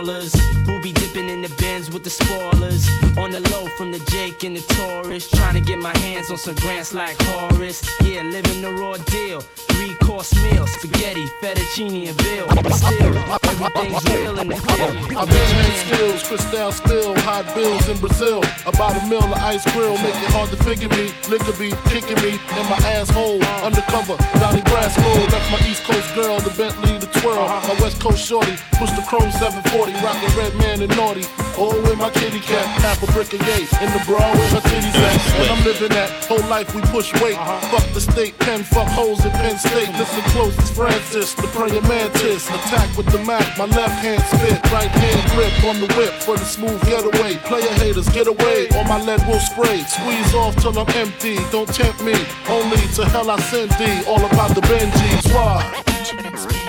brawlers, 0.09 0.33
who 0.65 0.81
be 0.81 0.91
dipping 0.91 1.29
in 1.29 1.41
the 1.41 1.49
bins 1.57 1.91
with 1.91 2.03
the 2.03 2.09
spoilers. 2.09 2.87
On 3.17 3.31
the 3.31 3.41
low 3.51 3.67
from 3.77 3.91
the 3.91 3.99
Jake 4.11 4.43
and 4.43 4.55
the 4.55 4.61
Taurus, 4.73 5.29
trying 5.29 5.55
to 5.55 5.61
get 5.61 5.79
my 5.79 5.95
hands 5.99 6.31
on 6.31 6.37
some 6.37 6.55
grants 6.55 6.93
like 6.93 7.15
Horace. 7.23 7.81
Yeah, 8.01 8.23
living 8.23 8.61
the 8.61 8.71
raw 8.71 8.97
deal. 8.97 9.41
Three 9.41 9.95
course 9.95 10.33
meal, 10.43 10.65
spaghetti, 10.67 11.25
fettuccine, 11.41 12.09
and 12.09 12.21
veal. 12.21 12.47
Still, 12.73 13.15
everything's 13.61 14.03
real 14.09 14.39
in 14.39 14.47
the 14.47 14.55
field. 14.55 14.95
Been 15.29 15.65
in 15.65 15.75
skills, 15.85 16.23
crystal 16.27 16.71
spill, 16.71 17.15
hot 17.19 17.45
bills 17.55 17.87
in 17.89 17.97
Brazil. 17.97 18.41
About 18.65 19.01
a 19.01 19.05
mill 19.07 19.23
of 19.23 19.33
ice 19.33 19.63
grill, 19.73 19.97
make 19.97 20.15
it 20.15 20.31
hard 20.31 20.49
to 20.49 20.57
figure 20.63 20.89
me. 20.89 21.11
Liquor 21.29 21.53
be 21.59 21.71
kicking 21.91 22.19
me 22.23 22.39
in 22.59 22.65
my 22.69 22.79
asshole. 22.95 23.43
Undercover, 23.63 24.15
Donnie 24.39 24.61
Brasco. 24.69 25.09
Left 25.31 25.51
my 25.51 25.59
East 25.69 25.83
Coast 25.83 26.15
girl, 26.15 26.39
the 26.39 26.53
Bentley, 26.57 26.97
the 26.97 27.07
twirl. 27.19 27.47
My 27.47 27.75
West 27.81 27.99
Coast 27.99 28.23
shorty, 28.25 28.55
push 28.79 28.91
the 28.91 29.03
chrome 29.07 29.31
740, 29.31 29.93
rockin' 30.01 30.31
Redman 30.37 30.81
and 30.81 30.95
naughty. 30.95 31.25
Oh, 31.59 31.75
with 31.83 31.97
my 31.97 32.09
kitty 32.09 32.39
cat, 32.39 32.65
half 32.79 33.03
a 33.03 33.07
brick 33.11 33.33
of 33.33 33.41
gate. 33.43 33.67
In 33.83 33.91
the 33.91 34.01
bra 34.07 34.19
where 34.19 34.49
her 34.55 34.63
titties 34.63 34.95
at. 34.95 35.19
And 35.43 35.51
I'm 35.51 35.63
living 35.65 35.89
that 35.89 36.09
whole 36.25 36.43
life 36.47 36.73
we 36.73 36.81
push 36.87 37.11
weight. 37.21 37.35
Fuck 37.67 37.83
the 37.93 37.99
state, 37.99 38.37
pen, 38.39 38.63
fuck 38.63 38.87
hoes 38.87 39.23
in 39.25 39.31
Penn 39.31 39.57
State. 39.57 39.89
Listen 39.99 40.23
close, 40.31 40.57
it's 40.57 40.71
Francis, 40.71 41.33
the 41.35 41.47
praying 41.51 41.83
mantis. 41.87 42.47
Attack 42.47 42.95
with 42.95 43.07
the 43.07 43.19
Mac, 43.23 43.43
my 43.57 43.65
left 43.65 43.99
hand 43.99 44.23
spit, 44.31 44.59
right 44.71 44.87
hand 44.87 45.21
grip 45.35 45.51
on 45.67 45.81
the 45.81 45.91
whip 45.99 46.13
for 46.23 46.37
the 46.37 46.45
smooth 46.45 46.79
getaway. 46.85 47.35
Player 47.49 47.73
haters, 47.83 48.07
get 48.09 48.27
away, 48.27 48.69
or 48.75 48.83
my 48.85 49.01
lead 49.03 49.25
will 49.27 49.39
spray. 49.39 49.83
Squeeze 49.83 50.33
off 50.33 50.55
till 50.57 50.77
I'm 50.79 50.89
empty, 50.95 51.35
don't 51.51 51.67
tempt 51.67 52.01
me. 52.03 52.15
Only 52.47 52.79
to 52.95 53.05
hell 53.05 53.29
I 53.29 53.39
send 53.51 53.71
thee, 53.71 54.03
all 54.07 54.23
about 54.23 54.55
the 54.55 54.61
Benjis. 54.61 55.33
Why? 55.33 56.68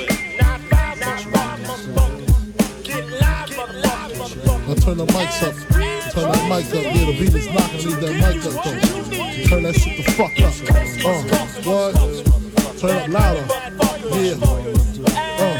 turn 4.95 5.05
the 5.05 5.13
mics 5.13 5.41
up. 5.43 5.55
Turn 6.11 6.31
that 6.31 6.43
mic 6.49 6.65
up. 6.67 6.83
Yeah, 6.83 7.05
the 7.05 7.13
beat 7.17 7.33
is 7.33 7.47
knocking. 7.47 7.85
Leave 7.87 8.01
that 8.01 8.13
mic 8.13 8.43
up 8.45 8.53
though. 8.63 8.79
Turn 9.47 9.63
that 9.63 9.75
shit 9.75 9.97
the 9.97 10.03
fuck 10.11 10.39
up. 10.39 10.53
Uh, 11.05 11.21
what? 11.63 11.93
Turn 12.77 12.95
up 12.97 13.07
louder. 13.07 13.45
Yeah. 14.17 14.35
Uh. 15.39 15.57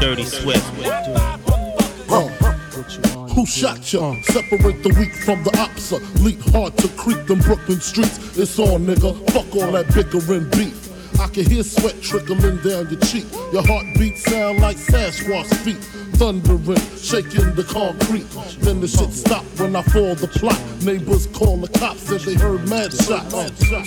Dirty 0.00 0.24
Swift. 0.24 0.75
Uh. 3.56 3.74
Shot 3.74 3.92
ya? 3.92 4.14
Separate 4.22 4.82
the 4.82 4.94
weak 4.98 5.14
from 5.14 5.42
the 5.42 5.58
ops. 5.58 5.92
Leap 6.20 6.40
hard 6.52 6.76
to 6.78 6.88
creep 6.88 7.26
them 7.26 7.38
Brooklyn 7.38 7.80
streets. 7.80 8.36
It's 8.36 8.58
on, 8.58 8.86
nigga. 8.86 9.14
Fuck 9.30 9.56
all 9.56 9.72
that 9.72 9.92
bickering 9.94 10.50
beef. 10.50 10.86
I 11.18 11.28
can 11.28 11.46
hear 11.46 11.62
sweat 11.62 12.00
trickling 12.02 12.58
down 12.58 12.90
your 12.90 13.00
cheek. 13.00 13.24
Your 13.52 13.66
heartbeat 13.66 14.18
sound 14.18 14.60
like 14.60 14.76
Sasquatch 14.76 15.54
feet. 15.64 15.95
Thundering, 16.16 16.80
shaking 16.96 17.54
the 17.54 17.64
concrete. 17.68 18.24
Then 18.64 18.80
the 18.80 18.88
shit 18.88 19.12
stop 19.12 19.44
when 19.60 19.76
I 19.76 19.82
fall 19.82 20.14
the 20.14 20.26
plot. 20.26 20.58
Neighbors 20.82 21.26
call 21.26 21.58
the 21.58 21.68
cops, 21.78 22.08
said 22.08 22.20
they 22.20 22.34
heard 22.34 22.66
mad 22.68 22.90
shots. 22.92 23.36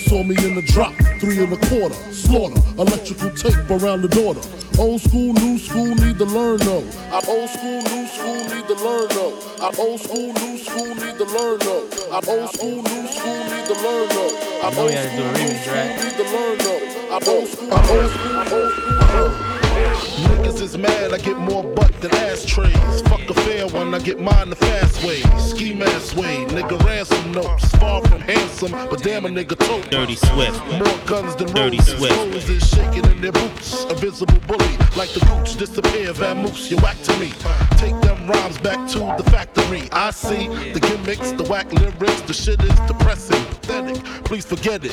Saw 0.06 0.22
me 0.22 0.36
in 0.46 0.54
the 0.54 0.62
drop, 0.70 0.94
three 1.18 1.42
and 1.42 1.52
a 1.52 1.58
quarter. 1.66 1.98
Slaughter, 2.14 2.62
electrical 2.78 3.30
tape 3.34 3.68
around 3.68 4.02
the 4.02 4.08
daughter. 4.14 4.40
Old 4.78 5.00
school, 5.00 5.34
new 5.34 5.58
school, 5.58 5.92
need 5.96 6.18
to 6.18 6.24
learn 6.24 6.58
though. 6.58 6.86
I'm 7.10 7.26
old 7.26 7.50
school, 7.50 7.82
new 7.82 8.06
school, 8.06 8.40
need 8.46 8.66
to 8.70 8.78
learn 8.78 9.08
though. 9.10 9.34
I'm 9.58 9.74
old 9.74 10.00
school, 10.00 10.32
new 10.32 10.56
school, 10.56 10.94
need 10.94 11.18
to 11.18 11.26
learn 11.34 11.58
though. 11.58 11.90
I'm 12.14 12.28
old 12.30 12.54
school, 12.54 12.78
new 12.78 13.06
school, 13.10 13.42
need 13.50 13.66
to 13.66 13.76
learn 13.82 14.06
though. 14.06 14.32
I'm 14.62 14.78
old 14.78 14.94
school, 15.02 15.32
new 15.34 15.50
school, 15.66 15.82
need 15.98 16.14
to 16.14 16.26
learn 16.30 16.58
though. 16.62 16.82
I'm 17.10 17.26
old 17.26 17.48
school, 17.50 17.72
I'm 17.74 17.90
old 17.90 18.10
school, 18.14 18.38
I'm 18.38 18.52
old 18.54 18.70
school, 18.70 18.98
I'm 19.02 19.18
old 19.18 19.32
school. 19.34 19.49
Niggas 19.80 20.60
is 20.60 20.76
mad, 20.76 21.12
I 21.12 21.18
get 21.18 21.36
more 21.38 21.62
butt 21.62 21.92
than 22.00 22.14
ashtrays. 22.14 23.02
Fuck 23.02 23.28
a 23.28 23.34
fair 23.34 23.66
one, 23.68 23.94
I 23.94 23.98
get 23.98 24.20
mine 24.20 24.50
the 24.50 24.56
fast 24.56 25.04
way. 25.04 25.22
Ski 25.38 25.74
mask 25.74 26.16
way, 26.16 26.44
nigga 26.46 26.82
ransom 26.84 27.32
notes. 27.32 27.64
Far 27.76 28.02
from 28.06 28.20
handsome, 28.20 28.72
but 28.72 29.02
damn 29.02 29.24
a 29.26 29.28
nigga 29.28 29.58
tote. 29.58 29.90
Dirty 29.90 30.16
Swift. 30.16 30.58
More 30.72 30.98
guns 31.06 31.34
than 31.36 31.48
Dirty 31.48 31.78
roses. 31.78 31.98
Swift. 31.98 32.16
Roses 32.16 32.68
shaking 32.68 33.04
in 33.06 33.20
their 33.20 33.32
boots. 33.32 33.84
A 33.84 33.94
visible 33.94 34.40
bully, 34.46 34.76
like 34.96 35.10
the 35.10 35.20
gooch 35.20 35.56
disappear. 35.56 36.12
Vamoose, 36.12 36.70
you 36.70 36.76
whack 36.78 37.00
to 37.02 37.16
me. 37.18 37.32
Take 37.78 37.98
them 38.02 38.28
rhymes 38.28 38.58
back 38.58 38.88
to 38.90 38.98
the 38.98 39.30
factory. 39.30 39.88
I 39.92 40.10
see 40.10 40.48
the 40.72 40.80
gimmicks, 40.80 41.32
the 41.32 41.44
whack 41.44 41.72
lyrics. 41.72 42.20
The 42.22 42.34
shit 42.34 42.62
is 42.62 42.80
depressing, 42.80 43.44
pathetic. 43.46 44.02
Please 44.24 44.44
forget 44.44 44.82
it. 44.84 44.92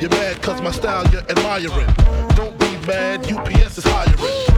You're 0.00 0.10
mad 0.10 0.42
cause 0.42 0.60
my 0.62 0.70
style 0.70 1.06
you're 1.12 1.22
admiring. 1.30 2.29
Mad, 2.86 3.30
UPS 3.30 3.78
is 3.78 3.84
hiring. 3.84 4.49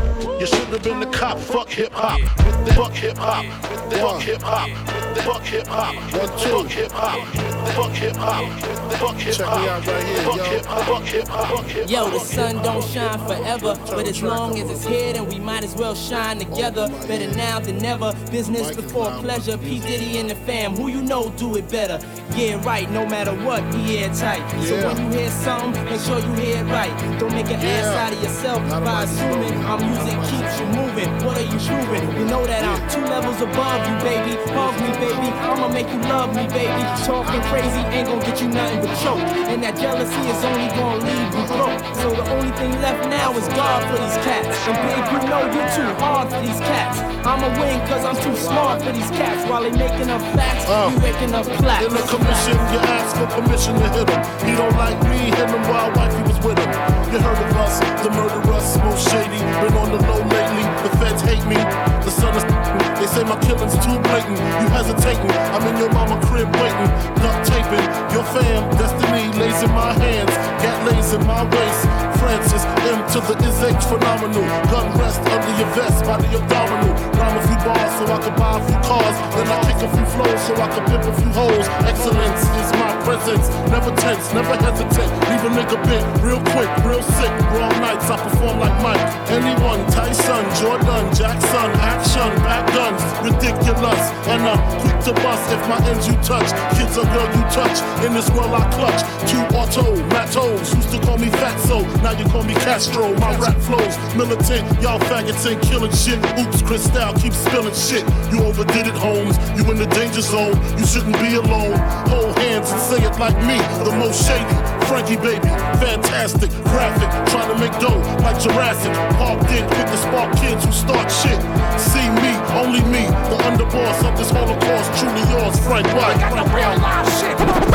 You 0.42 0.48
should 0.48 0.68
have 0.70 0.82
been 0.82 1.00
a 1.00 1.06
cop, 1.06 1.38
fuck 1.38 1.68
hip 1.68 1.92
hop. 1.92 2.18
With 2.18 2.66
the 2.66 2.74
fuck 2.74 2.92
hip 2.94 3.16
hop. 3.16 3.44
With 3.44 3.90
the 3.90 3.96
fuck 3.98 4.20
hip 4.22 4.42
hop. 4.42 4.68
With 4.68 5.14
the 5.14 5.22
fuck 5.22 5.42
hip 5.44 5.66
hop. 5.68 5.94
One, 5.94 6.38
two, 6.40 6.64
hip 6.64 6.90
hop. 6.90 7.28
Fuck 7.76 7.92
hip 7.92 8.16
hop. 8.16 8.60
Fuck 8.98 9.14
hip 9.14 9.36
hop. 9.36 9.36
Check 9.36 9.46
me 9.46 9.68
out 9.68 9.86
right 9.86 10.02
here, 10.02 10.22
yo. 10.22 10.30
Fuck 10.32 11.04
hip 11.04 11.28
hop. 11.28 11.46
Fuck 11.46 11.66
hip 11.66 11.86
hop. 11.86 11.88
Yo, 11.88 12.10
the 12.10 12.18
sun 12.18 12.56
don't 12.64 12.82
shine 12.82 13.20
forever, 13.20 13.78
but 13.86 14.08
as 14.08 14.20
long 14.20 14.58
as 14.58 14.68
it's 14.68 14.84
here, 14.84 15.12
then 15.12 15.28
we 15.28 15.38
might 15.38 15.62
as 15.62 15.76
well 15.76 15.94
shine 15.94 16.40
together. 16.40 16.88
Better 17.06 17.32
now 17.36 17.60
than 17.60 17.78
never. 17.78 18.12
Business 18.32 18.74
before 18.74 19.12
pleasure. 19.20 19.56
P 19.58 19.78
Diddy 19.78 20.18
and 20.18 20.28
the 20.28 20.34
fam, 20.34 20.74
who 20.74 20.88
you 20.88 21.02
know 21.02 21.30
do 21.36 21.54
it 21.54 21.70
better. 21.70 22.04
Yeah, 22.34 22.60
right. 22.66 22.90
No 22.90 23.06
matter 23.06 23.32
what, 23.46 23.62
be 23.70 23.98
airtight. 23.98 24.42
So 24.66 24.88
when 24.88 25.12
you 25.12 25.18
hear 25.20 25.30
something, 25.30 25.84
make 25.84 26.00
sure 26.00 26.18
you 26.18 26.32
hear 26.34 26.64
it 26.64 26.64
right. 26.64 27.20
Don't 27.20 27.32
make 27.32 27.46
an 27.46 27.60
ass 27.60 27.86
out 27.86 28.12
of 28.12 28.20
yourself 28.20 28.68
by 28.84 29.04
assuming 29.04 29.54
our 29.66 29.78
music 29.78 30.31
keeps 30.32 30.56
you 30.60 30.66
moving. 30.72 31.10
What 31.24 31.36
are 31.36 31.44
you 31.52 31.58
proving? 31.60 32.04
You 32.16 32.24
know 32.24 32.42
that 32.48 32.64
I'm 32.64 32.80
two 32.88 33.04
levels 33.04 33.40
above 33.40 33.80
you, 33.88 33.96
baby. 34.00 34.32
Hug 34.56 34.74
me, 34.80 34.90
baby. 34.96 35.28
I'ma 35.44 35.68
make 35.68 35.88
you 35.92 36.00
love 36.08 36.32
me, 36.34 36.48
baby. 36.48 36.82
Talking 37.04 37.42
crazy 37.52 37.82
ain't 37.92 38.08
gonna 38.08 38.24
get 38.24 38.40
you 38.40 38.48
nothing 38.48 38.80
but 38.80 38.94
choke. 39.04 39.20
And 39.52 39.62
that 39.62 39.76
jealousy 39.76 40.22
is 40.32 40.40
only 40.44 40.68
gonna 40.72 41.04
leave 41.04 41.30
you 41.36 41.44
broke. 41.52 41.80
So 42.00 42.06
the 42.16 42.24
only 42.32 42.52
thing 42.56 42.72
left 42.80 43.04
now 43.08 43.36
is 43.36 43.46
God 43.52 43.80
for 43.90 43.98
these 44.00 44.18
cats. 44.24 44.56
And 44.68 44.76
babe, 44.88 45.06
you 45.12 45.18
know 45.28 45.42
you're 45.52 45.72
too 45.76 45.90
hard 46.00 46.26
for 46.32 46.40
these 46.40 46.60
cats. 46.60 46.98
I'ma 47.22 47.48
win 47.60 47.78
cause 47.86 48.04
I'm 48.04 48.18
too 48.24 48.36
smart 48.36 48.82
for 48.82 48.92
these 48.92 49.10
cats. 49.12 49.48
While 49.48 49.62
they 49.62 49.70
making 49.76 50.10
up 50.10 50.22
facts, 50.34 50.64
Uh. 50.68 50.90
you 50.92 50.98
making 51.00 51.34
up 51.34 51.46
plaques. 51.60 51.86
In 51.86 51.92
the 51.94 52.04
commission, 52.08 52.56
you 52.72 52.78
ask 52.96 53.10
for 53.16 53.26
permission 53.36 53.74
to 53.78 53.86
hit 53.94 54.08
him. 54.08 54.22
He 54.48 54.52
don't 54.56 54.76
like 54.76 54.98
me, 55.10 55.18
hit 55.36 55.48
him 55.50 55.62
while 55.70 55.90
wifey 55.94 56.21
with 56.44 56.58
him. 56.58 56.70
You 57.14 57.18
heard 57.22 57.38
of 57.38 57.56
us, 57.62 57.78
the 58.02 58.10
murderers, 58.10 58.78
most 58.82 59.06
shady. 59.10 59.38
Been 59.62 59.74
on 59.78 59.94
the 59.94 60.00
low 60.10 60.22
lately, 60.26 60.64
the 60.82 60.90
feds 60.98 61.22
hate 61.22 61.44
me. 61.46 61.58
The 62.02 62.10
son 62.10 62.34
is 62.34 62.42
they 62.98 63.06
say 63.06 63.24
my 63.24 63.38
killing's 63.40 63.74
too 63.78 63.98
blatant. 64.10 64.38
You 64.38 64.66
hesitating, 64.74 65.30
I'm 65.54 65.62
in 65.70 65.76
your 65.78 65.90
mama 65.90 66.18
crib 66.26 66.50
waiting. 66.58 66.90
Duct 67.22 67.38
taping, 67.46 67.86
your 68.10 68.26
fam, 68.34 68.62
destiny 68.78 69.30
lays 69.38 69.62
in 69.62 69.70
my 69.70 69.94
hands. 69.94 70.34
Got 70.62 70.78
lays 70.90 71.12
in 71.12 71.22
my 71.26 71.42
waist. 71.46 71.82
Francis, 72.18 72.64
M 72.86 72.98
to 73.14 73.18
the 73.26 73.34
is 73.46 73.58
H 73.62 73.82
phenomenal. 73.86 74.46
Gun 74.70 74.86
rest 74.98 75.20
under 75.22 75.54
your 75.58 75.70
vest, 75.74 76.04
body 76.04 76.26
abdominal. 76.34 76.94
Rhyme 77.18 77.41
bars 77.64 77.92
so 77.98 78.04
I 78.10 78.18
can 78.18 78.34
buy 78.36 78.58
a 78.58 78.62
few 78.66 78.78
cars. 78.82 79.16
Then 79.34 79.46
I 79.48 79.58
kick 79.66 79.78
a 79.82 79.88
few 79.94 80.06
flows 80.14 80.40
so 80.46 80.52
I 80.58 80.68
can 80.68 80.84
pimp 80.90 81.04
a 81.06 81.14
few 81.14 81.32
hoes. 81.32 81.66
Excellence 81.86 82.42
is 82.60 82.68
my 82.78 82.92
presence. 83.06 83.46
Never 83.70 83.90
tense, 83.96 84.26
never 84.34 84.54
hesitate. 84.58 85.10
Leave 85.30 85.44
a 85.46 85.50
nigga 85.54 85.78
bent 85.86 86.06
real 86.22 86.42
quick, 86.52 86.70
real 86.84 87.02
sick. 87.02 87.32
Raw 87.54 87.70
nights 87.80 88.10
I 88.10 88.16
perform 88.18 88.58
like 88.58 88.76
Mike. 88.82 89.02
Anyone, 89.30 89.86
Tyson, 89.90 90.44
Jordan, 90.60 91.04
Jackson, 91.14 91.70
action, 91.78 92.30
back 92.42 92.66
guns, 92.74 93.02
ridiculous. 93.22 94.02
And 94.26 94.42
I'm 94.42 94.60
quick 94.82 94.98
to 95.06 95.12
bust 95.22 95.46
if 95.54 95.62
my 95.70 95.78
ends 95.88 96.06
you 96.06 96.16
touch. 96.22 96.50
Kids 96.76 96.98
or 96.98 97.06
girl 97.14 97.28
you 97.36 97.44
touch. 97.54 97.78
In 98.04 98.14
this 98.14 98.28
world 98.30 98.52
I 98.52 98.66
clutch. 98.74 99.02
Two 99.30 99.42
auto, 99.56 99.96
Matos. 100.10 100.74
Used 100.74 100.90
to 100.90 100.98
call 101.00 101.18
me 101.18 101.28
Fatso, 101.40 101.82
now 102.02 102.12
you 102.12 102.24
call 102.26 102.42
me 102.42 102.54
Castro. 102.54 103.14
My 103.18 103.36
rap 103.38 103.56
flows 103.62 103.96
militant. 104.16 104.66
Y'all 104.82 104.98
faggots 105.10 105.48
ain't 105.48 105.62
killing 105.62 105.92
shit. 105.92 106.18
Oops, 106.38 106.62
Cristal 106.62 107.12
keep 107.14 107.32
spilling 107.52 107.74
shit. 107.76 108.04
You 108.32 108.44
overdid 108.44 108.86
it, 108.88 108.96
Holmes. 108.96 109.36
You 109.56 109.68
in 109.70 109.76
the 109.76 109.86
danger 109.92 110.22
zone. 110.22 110.56
You 110.78 110.86
shouldn't 110.86 111.18
be 111.20 111.36
alone. 111.36 111.76
Hold 112.08 112.38
hands 112.38 112.72
and 112.72 112.80
say 112.80 113.04
it 113.04 113.12
like 113.20 113.36
me. 113.44 113.60
The 113.84 113.92
most 113.92 114.24
shady. 114.24 114.56
Frankie 114.88 115.16
baby, 115.16 115.48
fantastic, 115.80 116.50
graphic, 116.68 117.08
trying 117.32 117.48
to 117.48 117.56
make 117.56 117.72
dough 117.80 118.00
like 118.20 118.38
Jurassic. 118.40 118.92
Parked 119.16 119.50
in 119.52 119.64
with 119.64 119.88
the 119.88 119.96
spark 119.96 120.36
kids 120.36 120.64
who 120.64 120.72
start 120.72 121.08
shit. 121.10 121.40
See 121.80 122.08
me, 122.20 122.32
only 122.60 122.82
me, 122.92 123.08
the 123.32 123.38
underboss 123.48 124.04
of 124.04 124.18
this 124.18 124.30
Holocaust, 124.30 124.88
truly 125.00 125.24
yours, 125.32 125.56
Frank 125.64 125.86
White. 125.96 126.20
got 126.20 126.36
the 126.36 126.44
real 126.52 126.76
live 126.76 127.08
shit 127.20 127.36
front 127.38 127.54
to 127.54 127.60
the 127.60 127.72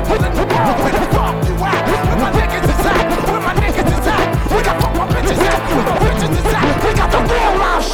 where 0.00 0.18
the? 0.18 0.30
Where 2.06 2.18
my 2.18 2.30
niggas 2.38 2.66
is 2.70 2.86
at? 2.86 3.04
Where 3.30 3.40
my 3.40 3.54
niggas 3.54 3.90
is 3.98 4.06
at? 4.06 4.26
We 4.54 4.62
got 4.62 4.80
fuck 4.82 4.94
my 4.94 5.06
bitches 5.10 5.38
at? 5.38 5.58
Where 6.02 6.19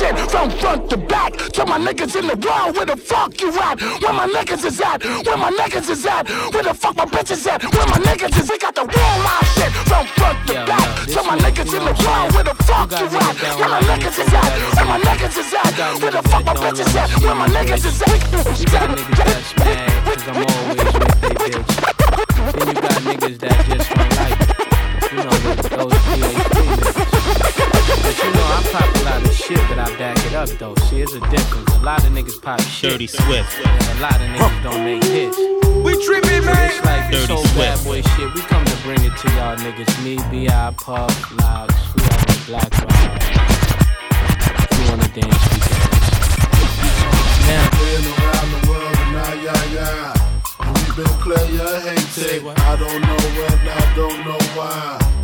shit 0.07 0.31
from 0.31 0.51
front 0.51 0.91
to 0.91 0.97
back. 0.97 1.33
To 1.37 1.67
my 1.67 1.79
niggas 1.79 2.17
in 2.17 2.27
the 2.27 2.37
world, 2.37 2.77
where 2.77 2.87
the 2.87 2.97
fuck 2.97 3.41
you 3.41 3.49
at? 3.59 3.81
Where 3.81 4.13
my 4.13 4.27
niggas 4.27 4.65
is 4.65 4.81
at? 4.81 5.03
Where 5.05 5.37
my 5.37 5.51
niggas 5.51 5.89
is 5.91 6.07
at? 6.07 6.29
Where 6.53 6.63
the 6.63 6.75
fuck 6.75 6.97
my 6.97 7.07
bitches 7.07 7.47
at? 7.47 7.63
Where 7.63 7.87
my 7.87 7.99
niggas 8.07 8.39
is? 8.41 8.51
We 8.51 8.59
got 8.59 8.75
the 8.75 8.83
real 8.83 9.17
live 9.27 9.47
shit 9.55 9.73
from 9.89 10.07
front 10.07 10.47
to 10.49 10.55
Yo, 10.55 10.67
back. 10.67 11.07
To 11.07 11.23
my 11.23 11.37
niggas 11.39 11.73
in 11.75 11.85
the 11.85 11.95
world, 12.05 12.35
where 12.35 12.45
the 12.45 12.55
fuck 12.65 12.91
You 12.93 12.99
you 12.99 13.19
at? 13.19 13.59
Where 13.59 13.69
my 13.69 13.81
niggas 13.81 14.19
is 14.19 14.35
at? 14.35 14.51
Where 14.77 14.87
my 14.87 14.99
niggas 15.01 15.39
is 15.39 15.55
at? 15.55 16.03
Where 16.03 16.13
the 16.13 16.23
fuck 16.29 16.45
my 16.45 16.55
bitches 16.55 16.95
at? 16.95 17.11
Where 17.23 17.35
my 17.35 17.49
niggas 17.49 17.85
is 17.85 18.03
at? 18.03 18.61
You 18.61 18.67
got 18.67 18.91
niggas 18.91 19.17
that's 19.17 19.57
mad 19.57 20.05
cause 20.05 20.29
I'm 20.29 20.37
always 20.37 20.93
with 20.95 21.21
they 21.21 21.35
bitch. 21.41 21.69
Then 22.55 22.69
you 22.69 22.75
got 22.75 22.97
niggas 23.09 23.39
that 23.41 23.59
just 23.67 23.91
like. 23.97 24.57
You 25.13 25.23
know, 25.23 25.31
those, 25.31 25.69
those 25.71 25.93
PhD 25.93 26.77
niggas. 26.77 27.06
Shit, 29.47 29.59
but 29.69 29.79
I 29.79 29.87
back 29.97 30.19
it 30.27 30.35
up 30.35 30.49
though. 30.59 30.75
See, 30.87 31.01
it's 31.01 31.15
a 31.15 31.21
difference. 31.31 31.71
A 31.75 31.81
lot 31.81 32.05
of 32.05 32.13
niggas 32.13 32.41
pop 32.43 32.61
shit. 32.61 32.91
Dirty 32.91 33.07
Swift. 33.07 33.55
And 33.65 33.99
a 33.99 34.03
lot 34.03 34.15
of 34.15 34.27
niggas 34.35 34.63
don't 34.63 34.85
make 34.85 35.05
hits. 35.05 35.39
We 35.85 35.93
tripping, 36.05 36.43
So 36.43 36.53
it's 36.53 36.85
like 36.85 37.11
this 37.11 37.27
Dirty 37.27 37.35
whole 37.35 37.45
bad 37.55 37.79
boy 37.85 38.03
shit. 38.03 38.35
We 38.35 38.41
come 38.43 38.65
to 38.65 38.77
bring 38.83 39.01
it 39.03 39.17
to 39.17 39.29
y'all 39.39 39.57
niggas. 39.57 39.93
Me, 40.05 40.17
B.I., 40.31 40.75
Puff, 40.77 41.15
Lox, 41.39 41.75
we 41.95 42.03
all 42.03 42.27
the 42.27 42.43
black 42.47 42.71
vibe. 42.75 43.17
If 44.63 44.79
you 44.79 44.85
wanna 44.91 45.09
dance, 45.15 45.43
we 45.53 45.59
dance. 45.63 46.07
Now, 47.47 47.71
Playing 47.79 48.07
around 48.11 48.49
the 48.51 48.61
world 48.69 48.97
and 48.99 49.13
now, 49.15 49.33
yeah, 49.47 49.65
yeah. 49.77 50.67
And 50.67 50.75
we 50.75 51.05
been 51.05 51.15
player 51.23 51.81
hated. 51.87 52.43
what? 52.43 52.59
I 52.61 52.77
don't 52.77 53.01
know 53.01 53.21
when, 53.39 53.59
I 53.69 53.95
don't 53.95 54.19
know 54.27 54.41
why. 54.59 55.16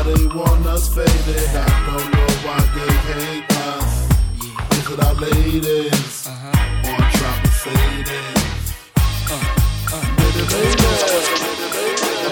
Why 0.00 0.14
they 0.14 0.26
want 0.28 0.66
us 0.66 0.88
faded. 0.94 1.10
I 1.54 1.68
don't 1.84 2.10
know 2.10 2.26
why 2.46 2.58
they 2.74 2.90
hate 3.12 3.44
us. 3.68 4.08
Is 4.72 4.90
it 4.90 4.98
our 4.98 5.14
ladies? 5.14 6.26
Uh-huh. 6.26 6.88
Or 6.88 7.00
trying 7.18 7.42
to 7.44 7.50
say 7.52 8.02
this? 8.04 8.40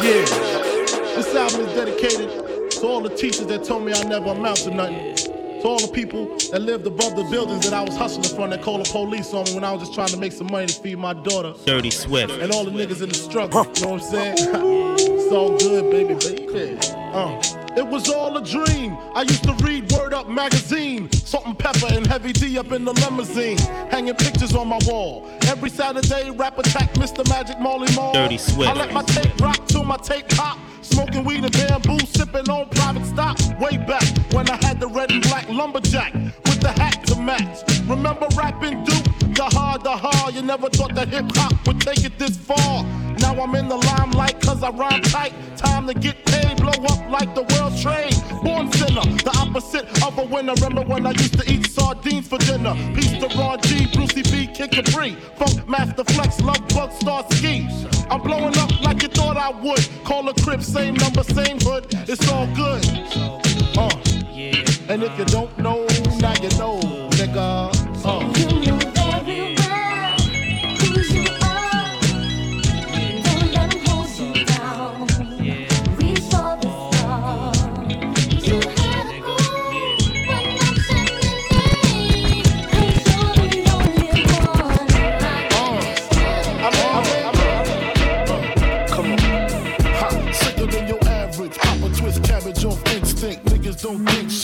Yeah. 0.03 0.25
This 1.15 1.35
album 1.35 1.61
is 1.67 1.75
dedicated 1.75 2.71
to 2.71 2.87
all 2.87 3.03
the 3.03 3.15
teachers 3.15 3.45
that 3.49 3.65
told 3.65 3.85
me 3.85 3.93
I 3.93 4.03
never 4.05 4.31
amount 4.31 4.57
to 4.61 4.71
nothing. 4.71 5.15
To 5.17 5.69
all 5.69 5.79
the 5.79 5.93
people 5.93 6.39
that 6.53 6.63
lived 6.63 6.87
above 6.87 7.17
the 7.17 7.25
buildings 7.25 7.69
that 7.69 7.75
I 7.75 7.83
was 7.83 7.97
hustling 7.99 8.35
from 8.35 8.49
that 8.49 8.63
called 8.63 8.87
the 8.87 8.91
police 8.91 9.35
on 9.35 9.45
me 9.45 9.55
when 9.55 9.65
I 9.65 9.73
was 9.73 9.83
just 9.83 9.93
trying 9.93 10.09
to 10.09 10.17
make 10.17 10.33
some 10.33 10.51
money 10.51 10.69
to 10.69 10.81
feed 10.81 10.97
my 10.97 11.13
daughter. 11.13 11.53
Dirty 11.67 11.91
Swift. 11.91 12.33
And 12.33 12.51
all 12.51 12.65
the 12.65 12.71
niggas 12.71 13.03
in 13.03 13.11
the 13.11 13.15
struggle. 13.15 13.67
You 13.77 13.83
know 13.83 13.91
what 13.91 14.03
I'm 14.05 14.09
saying? 14.09 14.37
it's 14.39 15.33
all 15.35 15.59
good, 15.59 15.91
baby, 15.91 16.15
baby. 16.15 16.79
Uh. 17.13 17.58
It 17.77 17.87
was 17.87 18.09
all 18.09 18.37
a 18.37 18.45
dream. 18.45 18.97
I 19.15 19.23
used 19.23 19.45
to 19.45 19.53
read 19.65 19.91
Word 19.93 20.15
Up 20.15 20.29
magazine, 20.29 21.11
Salt 21.13 21.47
and 21.47 21.59
Pepa 21.59 21.97
and 21.97 22.07
Heavy 22.07 22.33
D 22.33 22.59
up 22.59 22.73
in 22.73 22.85
the 22.85 22.93
limousine, 22.93 23.59
hanging 23.91 24.15
pictures 24.15 24.55
on 24.55 24.69
my 24.69 24.79
wall. 24.87 25.29
Every 25.47 25.71
Saturday, 25.71 26.31
rap 26.31 26.59
attack, 26.59 26.95
Mr. 26.95 27.29
Magic 27.29 27.61
Marley 27.61 27.95
Marl. 27.95 28.13
Dirty 28.13 28.39
Swift. 28.39 28.71
I 28.71 28.75
let 28.75 28.93
my 28.93 29.03
tape 29.03 29.41
rock 29.41 29.67
till 29.67 29.85
my 29.85 29.97
tape 29.97 30.29
pop. 30.31 30.59
Smoking 30.81 31.25
weed 31.25 31.45
and 31.45 31.53
bamboo, 31.53 31.99
sipping 32.07 32.49
on 32.49 32.69
private 32.71 33.05
stock. 33.05 33.39
Way 33.61 33.77
back 33.77 34.05
when 34.33 34.49
I 34.49 34.57
had 34.65 34.81
the 34.81 34.89
red 34.89 35.11
and 35.11 35.23
black 35.23 35.49
lumberjack 35.49 36.15
with 36.15 36.61
the 36.61 36.71
hat 36.71 37.05
to 37.07 37.17
match. 37.17 37.63
Remember 37.87 38.27
rapping 38.37 38.85
Duke? 38.85 39.05
The 39.35 39.45
hard, 39.45 39.85
the 39.85 39.97
hard. 39.97 40.35
You 40.35 40.43
never 40.43 40.69
thought 40.71 40.95
that 40.95 41.09
hip 41.09 41.27
hop 41.35 41.67
would 41.67 41.81
take 41.81 42.05
it 42.05 42.19
this 42.19 42.37
far. 42.37 42.85
Now 43.21 43.41
I'm 43.41 43.55
in 43.55 43.69
the 43.69 43.77
limelight 43.77 44.41
cause 44.41 44.63
I 44.63 44.71
rhyme 44.71 45.03
tight. 45.03 45.33
Time 45.57 45.87
to 45.87 45.95
get 45.95 46.28
blow 46.71 46.85
up 46.87 47.11
like 47.11 47.35
the 47.35 47.43
world 47.55 47.77
trade. 47.81 48.15
Born 48.43 48.71
sinner, 48.73 49.03
the 49.25 49.33
opposite 49.39 49.87
of 50.03 50.19
a 50.19 50.25
winner. 50.25 50.55
Remember 50.55 50.83
when 50.83 51.07
I 51.07 51.13
used 51.13 51.39
to 51.39 51.51
eat 51.51 51.67
sardines 51.71 52.29
for 52.29 52.39
dinner? 52.39 52.75
Peace 52.95 53.13
to 53.19 53.29
Ron 53.39 53.61
G, 53.63 53.87
Brucey 53.93 54.23
B, 54.23 54.47
Kid 54.47 54.71
Capri, 54.71 55.17
Funkmaster 55.39 56.09
Flex, 56.15 56.41
Love 56.41 56.67
Bug, 56.69 56.91
Starski. 56.91 57.67
I'm 58.11 58.23
blowing 58.23 58.57
up 58.59 58.71
like 58.83 59.03
you 59.03 59.09
thought 59.09 59.37
I 59.37 59.51
would. 59.51 59.87
Call 60.05 60.29
a 60.29 60.35
crib, 60.35 60.63
same 60.63 60.95
number, 60.95 61.23
same 61.23 61.59
hood. 61.61 61.87
It's 62.09 62.29
all 62.31 62.47
good. 62.55 62.85
Uh. 63.77 63.91
And 64.89 65.03
if 65.03 65.19
you 65.19 65.25
don't 65.27 65.57
know, 65.59 65.87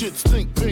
don't 0.04 0.14
think 0.14 0.63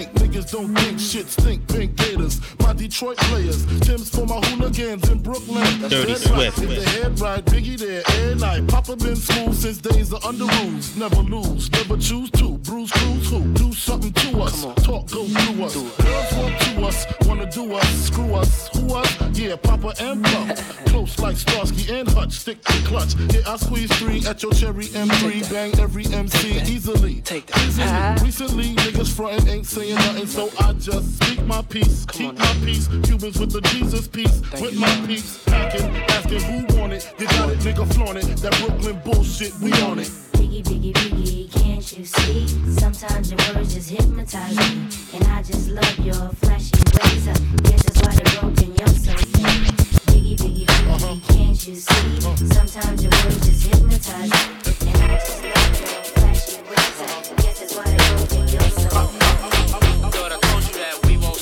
Ain't 0.00 1.00
shit 1.00 1.28
stink, 1.28 1.66
pink 1.68 1.96
gators. 1.96 2.40
My 2.60 2.72
Detroit 2.72 3.16
players. 3.18 3.64
Tim's 3.80 4.08
for 4.08 4.26
my 4.26 4.40
hooligans 4.46 5.08
in 5.08 5.20
Brooklyn. 5.20 5.64
That's 5.80 5.94
Dirty 5.94 6.14
dead 6.14 6.30
right. 6.30 6.52
Swift. 6.52 6.74
The 6.74 6.90
head 6.90 7.20
right, 7.20 7.44
Biggie 7.44 7.78
there, 7.78 8.02
air 8.18 8.34
night. 8.36 8.66
Papa 8.68 8.96
been 8.96 9.16
smooth 9.16 9.54
since 9.54 9.78
days 9.78 10.12
of 10.12 10.24
under 10.24 10.44
rules. 10.44 10.96
Never 10.96 11.16
lose, 11.16 11.70
never 11.72 11.96
choose 11.96 12.30
to. 12.32 12.58
Bruise, 12.58 12.90
cruise, 12.90 13.30
who? 13.30 13.44
Do 13.54 13.72
something 13.72 14.12
to 14.12 14.42
us. 14.42 14.62
Talk, 14.84 15.10
go 15.10 15.26
through 15.26 15.64
us. 15.64 15.74
Girls 15.74 16.32
want 16.34 16.60
to 16.60 16.86
us, 16.86 17.06
wanna 17.26 17.50
do 17.50 17.74
us. 17.74 17.88
Screw 18.06 18.34
us, 18.34 18.68
who 18.76 18.94
us? 18.94 19.38
Yeah, 19.38 19.56
Papa 19.56 19.94
and 20.00 20.24
Pup. 20.24 20.56
Close 20.86 21.18
like 21.18 21.36
Starsky 21.36 21.92
and 21.92 22.08
Hutch, 22.08 22.32
stick 22.32 22.62
to 22.64 22.72
clutch. 22.86 23.14
Yeah, 23.32 23.42
I 23.46 23.56
squeeze 23.56 23.92
three 23.98 24.24
at 24.26 24.42
your 24.42 24.52
cherry 24.52 24.86
M3. 24.86 25.50
Bang 25.50 25.78
every 25.78 26.06
MC 26.06 26.60
easily. 26.70 27.20
Take 27.22 27.46
that. 27.46 27.58
Easily. 27.66 28.26
Recently, 28.26 28.74
niggas 28.74 29.14
frontin' 29.14 29.48
ain't 29.48 29.66
saying 29.66 29.89
nothing, 29.94 30.26
so 30.26 30.50
I 30.60 30.72
just 30.74 31.16
speak 31.16 31.44
my 31.46 31.62
peace. 31.62 32.04
Keep 32.06 32.38
my 32.38 32.54
peace. 32.64 32.88
Cubans 33.02 33.38
with 33.38 33.52
the 33.52 33.60
Jesus 33.62 34.08
piece. 34.08 34.40
with 34.60 34.78
my 34.78 35.06
peace. 35.06 35.42
Packing, 35.44 35.96
asking 36.08 36.40
who 36.42 36.78
want 36.78 36.92
it. 36.92 37.12
You 37.18 37.26
got 37.26 37.50
it, 37.50 37.58
nigga, 37.60 37.92
flaunt 37.94 38.18
it. 38.18 38.26
That 38.38 38.52
Brooklyn 38.60 39.00
bullshit, 39.04 39.54
we 39.60 39.72
on 39.82 39.98
it. 39.98 40.08
Biggie, 40.32 40.62
biggie, 40.62 40.92
biggie, 40.92 41.52
can't 41.52 41.98
you 41.98 42.04
see? 42.04 42.46
Sometimes 42.78 43.30
your 43.30 43.38
words 43.54 43.74
just 43.74 43.90
hypnotize 43.90 44.56
me. 44.56 44.88
And 45.14 45.24
I 45.28 45.42
just 45.42 45.68
love 45.68 45.98
your 45.98 46.28
flashy 46.40 46.76
ways. 46.94 47.28
I 47.28 47.34
guess 47.62 47.82
that's 47.82 48.00
why 48.02 48.14
they 48.14 48.38
broke 48.38 48.62
in 48.62 48.74
your 48.74 48.88
so 48.88 49.12
fake. 49.12 49.74
Biggie, 50.10 50.36
biggie, 50.36 50.66
biggie, 50.66 50.94
uh-huh. 50.94 51.16
can't 51.32 51.66
you 51.66 51.74
see? 51.74 52.18
Uh-huh. 52.18 52.36
Sometimes 52.36 53.02
your 53.02 53.12
words 53.12 53.46
just 53.46 53.66
hypnotize 53.66 54.30
me. 54.30 54.90
And 54.90 55.02
I 55.02 55.16
just 55.16 55.42
love 55.44 55.59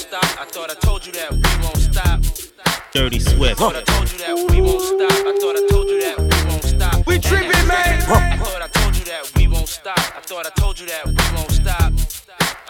stop. 0.09 0.41
I 0.41 0.45
thought 0.47 0.71
I 0.71 0.75
told 0.75 1.05
you 1.05 1.13
that 1.13 1.33
we 1.33 1.53
won't 1.63 1.77
stop. 1.77 2.21
Dirty 2.93 3.21
Swift. 3.21 3.59
Thought 3.59 3.77
I 3.77 3.83
told 3.83 4.11
you 4.11 4.19
that 4.19 4.35
we 4.51 4.61
won't 4.63 4.81
stop. 4.81 5.13
I 5.13 5.33
thought 5.41 5.57
I 5.57 5.63
told 5.69 5.89
you 5.89 6.01
that 6.01 6.17
we 6.19 6.39
won't 6.49 6.65
stop. 6.65 7.07
We 7.07 7.19
tripping, 7.19 7.67
man. 7.69 8.01
I 8.09 8.37
thought 8.39 8.63
I 8.63 8.69
told 8.69 8.97
you 8.97 9.05
that 9.05 9.33
we 9.37 9.49
won't 9.49 9.69
stop. 9.69 9.99
I 9.99 10.21
thought 10.21 10.47
I 10.47 10.51
told 10.61 10.81
you 10.81 10.87
that 10.87 11.07
we 11.07 11.37
won't 11.37 11.51
stop. 11.51 11.93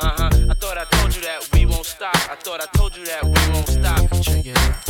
Uh 0.01 0.15
huh. 0.19 0.31
I 0.51 0.55
thought 0.55 0.79
I 0.79 0.85
told 0.97 1.15
you 1.15 1.23
that 1.23 1.49
we 1.53 1.67
won't 1.67 1.87
stop. 1.87 2.17
I 2.17 2.35
thought 2.35 2.61
I 2.61 2.67
told 2.77 2.97
you 2.97 3.05
that 3.07 3.25
we 3.25 3.53
won't 3.53 3.69
stop. 3.69 4.03
Check 4.21 4.47
it 4.47 4.59
out. 4.59 4.85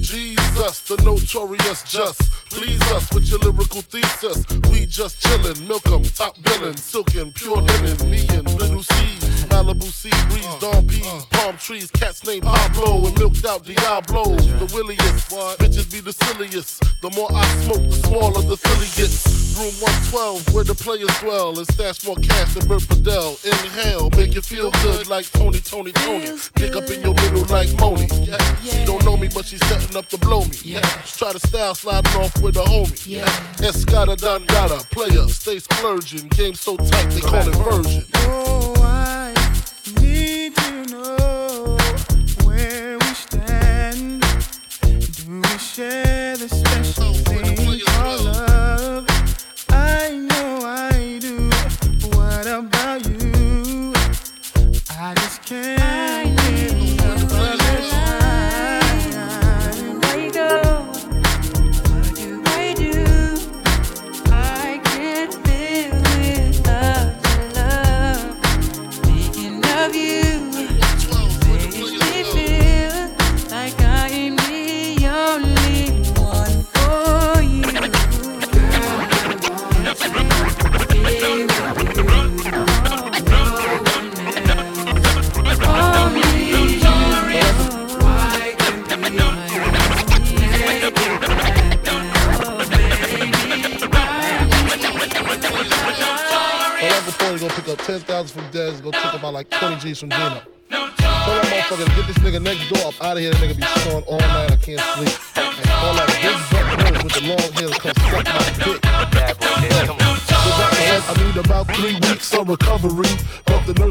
Jesus, 0.00 0.80
the 0.86 0.96
notorious 1.02 1.82
just. 1.82 2.20
Please 2.50 2.80
us 2.92 3.12
with 3.12 3.28
your 3.28 3.40
lyrical 3.40 3.82
thesis. 3.82 4.46
We 4.70 4.86
just 4.86 5.20
chillin', 5.20 5.66
milk 5.66 5.86
'em, 5.86 6.02
top 6.02 6.40
billin', 6.42 6.76
silkin', 6.76 7.32
pure 7.32 7.60
linen, 7.60 8.10
me 8.10 8.26
and 8.30 8.46
little 8.54 8.82
C. 8.82 9.27
Malibu 9.58 9.90
sea 9.90 10.10
breeze, 10.28 10.46
dawn 10.60 10.86
peas, 10.86 11.26
palm 11.30 11.56
trees, 11.56 11.90
cats 11.90 12.24
named 12.24 12.44
Pablo 12.44 13.08
and 13.08 13.18
milked 13.18 13.44
out 13.44 13.64
Diablo. 13.64 14.36
The 14.36 14.70
williest, 14.72 15.30
bitches 15.58 15.90
be 15.90 15.98
the 15.98 16.12
silliest. 16.12 16.80
The 17.02 17.10
more 17.16 17.28
I 17.34 17.44
smoke, 17.64 17.82
the 17.90 17.96
smaller 18.06 18.42
the 18.42 18.56
silly 18.56 18.86
gets. 18.94 19.58
Room 19.58 19.74
112, 20.14 20.54
where 20.54 20.62
the 20.62 20.76
players 20.76 21.10
dwell, 21.18 21.58
and 21.58 21.66
stash 21.72 22.06
more 22.06 22.14
cash 22.22 22.54
than 22.54 22.68
Bert 22.68 22.82
Fidel. 22.82 23.36
Inhale, 23.42 24.10
make 24.10 24.32
you 24.32 24.42
feel 24.42 24.70
good 24.86 25.08
like 25.08 25.28
Tony, 25.32 25.58
Tony, 25.58 25.90
Tony. 25.90 26.38
Pick 26.54 26.76
up 26.76 26.88
in 26.88 27.02
your 27.02 27.14
middle 27.14 27.44
like 27.50 27.74
Moni. 27.80 28.06
Yeah. 28.22 28.38
She 28.62 28.84
don't 28.84 29.04
know 29.04 29.16
me, 29.16 29.26
but 29.26 29.44
she's 29.44 29.64
setting 29.66 29.96
up 29.96 30.06
to 30.10 30.18
blow 30.18 30.44
me. 30.44 30.56
Yeah. 30.62 30.86
Try 31.02 31.32
to 31.32 31.40
style 31.40 31.74
sliding 31.74 32.14
off 32.22 32.40
with 32.40 32.56
a 32.58 32.62
homie. 32.62 32.94
Yeah. 33.08 33.26
Escada 33.58 34.14
Dangada, 34.14 34.88
player, 34.92 35.26
stay 35.26 35.58
splurging. 35.58 36.28
Game 36.28 36.54
so 36.54 36.76
tight, 36.76 37.10
they 37.10 37.20
call 37.20 37.48
it 37.48 37.56
version. 37.56 38.77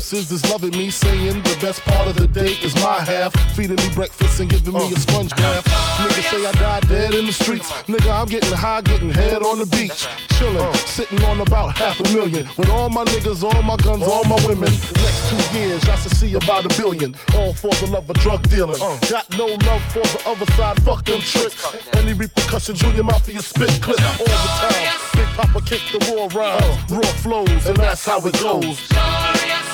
Nurses 0.09 0.31
is 0.31 0.49
loving 0.49 0.71
me, 0.71 0.89
saying 0.89 1.43
the 1.43 1.57
best 1.59 1.81
part 1.81 2.07
of 2.07 2.15
the 2.15 2.27
day 2.29 2.53
is 2.63 2.73
my 2.75 3.01
half. 3.01 3.33
Feeding 3.57 3.75
me 3.75 3.93
breakfast 3.93 4.39
and 4.39 4.49
giving 4.49 4.73
me 4.73 4.93
a 4.93 4.95
sponge 4.95 5.31
bath. 5.31 5.65
Niggas 5.65 6.31
say 6.31 6.45
I 6.45 6.51
died 6.53 6.87
dead 6.87 7.13
in 7.13 7.25
the 7.25 7.33
streets. 7.33 7.69
Nigga, 7.91 8.21
I'm 8.21 8.27
getting 8.27 8.53
high, 8.53 8.79
getting 8.79 9.09
head 9.09 9.43
on 9.43 9.59
the 9.59 9.65
beach. 9.65 10.07
Chillin', 10.39 10.73
sitting 10.87 11.21
on 11.25 11.41
about 11.41 11.75
half 11.75 11.99
a 11.99 12.03
million. 12.13 12.47
With 12.55 12.69
all 12.69 12.89
my 12.89 13.03
niggas, 13.03 13.43
all 13.43 13.61
my 13.63 13.75
guns, 13.75 14.03
all 14.03 14.23
my 14.23 14.37
women. 14.47 14.71
Next 14.71 15.29
two 15.29 15.59
years, 15.59 15.83
I 15.89 15.97
should 15.97 16.15
see 16.15 16.33
about 16.35 16.63
a 16.63 16.69
billion. 16.81 17.13
All 17.35 17.51
for 17.51 17.75
the 17.75 17.87
love 17.87 18.09
of 18.09 18.15
drug 18.17 18.47
dealing. 18.47 18.79
Got 19.09 19.29
no 19.37 19.47
love 19.67 19.83
for 19.91 20.07
the 20.07 20.23
other 20.25 20.45
side, 20.53 20.81
fuck 20.83 21.03
them 21.03 21.19
tricks. 21.19 21.75
Any 21.97 22.13
repercussions, 22.13 22.79
Junior 22.79 23.03
Mafia 23.03 23.41
spit 23.41 23.71
clip 23.81 23.99
all 24.21 24.25
the 24.25 24.51
time. 24.63 24.99
Big 25.15 25.27
Papa 25.35 25.61
kick 25.65 25.81
the 25.91 25.99
raw 26.15 26.29
rhymes, 26.31 26.91
raw 26.91 27.11
flows, 27.19 27.65
and 27.65 27.75
that's 27.75 28.05
how 28.05 28.25
it 28.25 28.39
goes. 28.39 28.87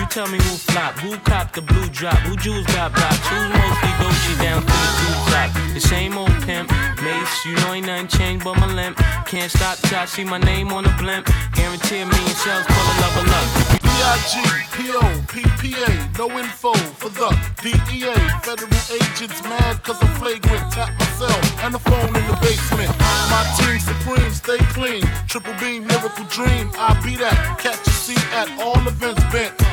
tell 0.10 0.28
me 0.28 0.38
who 0.38 0.58
flop, 0.58 0.94
who 1.00 1.16
cop 1.18 1.54
the 1.54 1.62
blue 1.62 1.88
drop, 1.90 2.18
who 2.26 2.36
jewels 2.38 2.66
got 2.68 2.92
blocks, 2.94 3.28
who's 3.30 3.50
mostly 3.54 3.92
Dolce 4.02 4.34
down 4.42 4.62
to 4.62 4.68
the 4.68 4.92
blue 4.98 5.20
top. 5.30 5.50
The 5.74 5.80
same 5.80 6.18
old 6.18 6.34
pimp, 6.42 6.72
Mace, 7.04 7.46
you 7.46 7.56
know 7.58 7.74
ain't 7.74 7.86
nothing 7.86 8.08
changed 8.08 8.44
but 8.44 8.58
my 8.58 8.74
limp. 8.74 8.98
Can't 9.26 9.52
stop 9.52 9.78
till 9.78 10.00
I 10.00 10.06
see 10.06 10.24
my 10.24 10.40
name 10.40 10.74
on 10.74 10.84
the 10.84 10.94
blimp. 10.98 11.30
Guarantee 11.54 12.02
a 12.02 12.06
million 12.06 12.36
shells, 12.42 12.66
pull 12.66 12.88
a 12.90 12.96
level 13.06 13.30
up. 13.38 13.48
B-I-G-P-O, 13.86 15.02
PPA, 15.30 16.18
no 16.18 16.26
info 16.40 16.74
for 16.98 17.10
the 17.10 17.30
DEA. 17.62 18.16
Federal 18.42 18.74
agents 18.90 19.44
mad 19.44 19.84
cause 19.84 20.02
I'm 20.02 20.10
flagrant. 20.18 20.72
Tap 20.72 20.90
myself 20.98 21.64
and 21.64 21.74
the 21.74 21.80
phone 21.80 22.16
in 22.16 22.26
the 22.26 22.38
basement. 22.42 22.90
My 23.30 23.46
team 23.60 23.80
supreme, 23.80 24.32
stay 24.32 24.58
clean. 24.74 25.04
Triple 25.28 25.54
beam, 25.60 25.86
miracle 25.86 26.26
dream. 26.26 26.72
I 26.76 27.00
be 27.04 27.16
that. 27.18 27.60
Catch 27.60 27.86
a 27.86 27.92
seat 27.92 28.26
at 28.34 28.50
all 28.60 28.80
events 28.88 29.24
bent. 29.32 29.69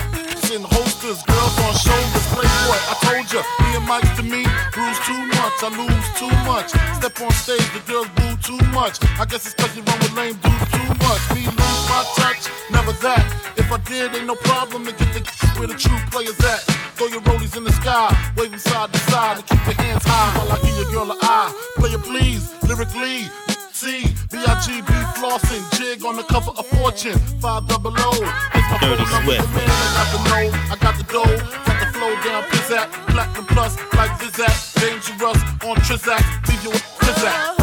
Much, 5.62 5.72
I 5.72 5.76
lose 5.76 6.08
too 6.18 6.36
much. 6.44 6.70
Step 6.96 7.20
on 7.20 7.30
stage, 7.32 7.72
the 7.72 7.80
girls 7.86 8.08
boo 8.16 8.36
too 8.42 8.64
much. 8.72 8.98
I 9.18 9.24
guess 9.24 9.46
it's 9.46 9.54
cause 9.54 9.74
you 9.76 9.82
run 9.82 9.98
with 10.00 10.12
lame 10.14 10.36
dudes 10.42 10.70
too 10.70 10.88
much. 11.04 11.22
Me 11.34 11.44
lose 11.46 11.88
my 11.88 12.04
good, 13.84 14.14
ain't 14.14 14.26
no 14.26 14.34
problem 14.36 14.84
to 14.84 14.92
get 14.92 15.12
the 15.14 15.20
where 15.58 15.68
the 15.68 15.74
true 15.74 15.98
players 16.10 16.38
at. 16.40 16.60
Throw 16.96 17.08
your 17.08 17.20
rollies 17.22 17.56
in 17.56 17.64
the 17.64 17.72
sky, 17.72 18.08
waving 18.36 18.58
side 18.58 18.92
to 18.92 18.98
side, 19.10 19.36
and 19.36 19.46
keep 19.46 19.64
your 19.66 19.74
hands 19.74 20.02
high 20.04 20.38
while 20.38 20.52
I 20.52 20.58
give 20.62 20.76
your 20.76 20.90
girl 20.90 21.12
an 21.12 21.18
eye. 21.20 21.52
Play 21.76 21.90
it 21.90 22.02
please, 22.02 22.52
lyrically. 22.64 23.28
C, 23.76 24.08
B-I-G-B 24.32 24.92
flossing, 25.20 25.60
jig 25.76 26.02
on 26.04 26.16
the 26.16 26.22
cover 26.22 26.50
of 26.56 26.66
Fortune, 26.66 27.18
five 27.44 27.68
double 27.68 27.92
O. 27.92 28.10
It's 28.56 28.68
my 28.72 28.78
Dirty 28.80 29.04
phone 29.04 29.12
number, 29.12 29.36
man, 29.52 29.68
I 29.68 30.00
got 30.00 30.08
the 30.16 30.20
know, 30.24 30.48
I 30.72 30.76
got 30.80 30.96
the 30.96 31.04
dough, 31.12 31.36
got 31.68 31.76
the 31.80 31.86
flow 31.92 32.12
down, 32.24 32.42
pizzazz, 32.44 32.88
platinum 33.12 33.44
plus, 33.44 33.76
like 35.20 35.64
on 35.64 35.76
Trizak, 35.76 36.48
leave 36.48 36.62
you 36.64 36.70
with 36.70 36.82
Trizak. 36.98 37.56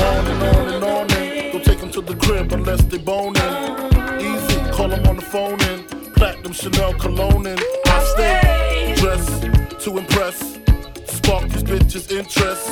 on 0.00 0.26
and 0.26 0.42
on 0.42 0.68
and 0.68 0.84
on 0.84 1.10
and 1.12 1.52
don't 1.52 1.64
take 1.64 1.80
them 1.80 1.90
to 1.90 2.00
the 2.00 2.14
crib 2.16 2.52
unless 2.52 2.82
they 2.84 2.98
boning. 2.98 3.42
Easy, 4.20 4.58
call 4.70 4.88
them 4.88 5.06
on 5.06 5.16
the 5.16 5.22
phone 5.22 5.60
and 5.62 5.90
platinum 6.14 6.52
Chanel 6.52 6.92
cologne 6.94 7.46
and 7.46 7.69
Dressed 9.10 9.42
to 9.80 9.98
impress, 9.98 10.38
spark 11.06 11.48
these 11.48 11.64
bitches' 11.64 12.12
interest. 12.12 12.64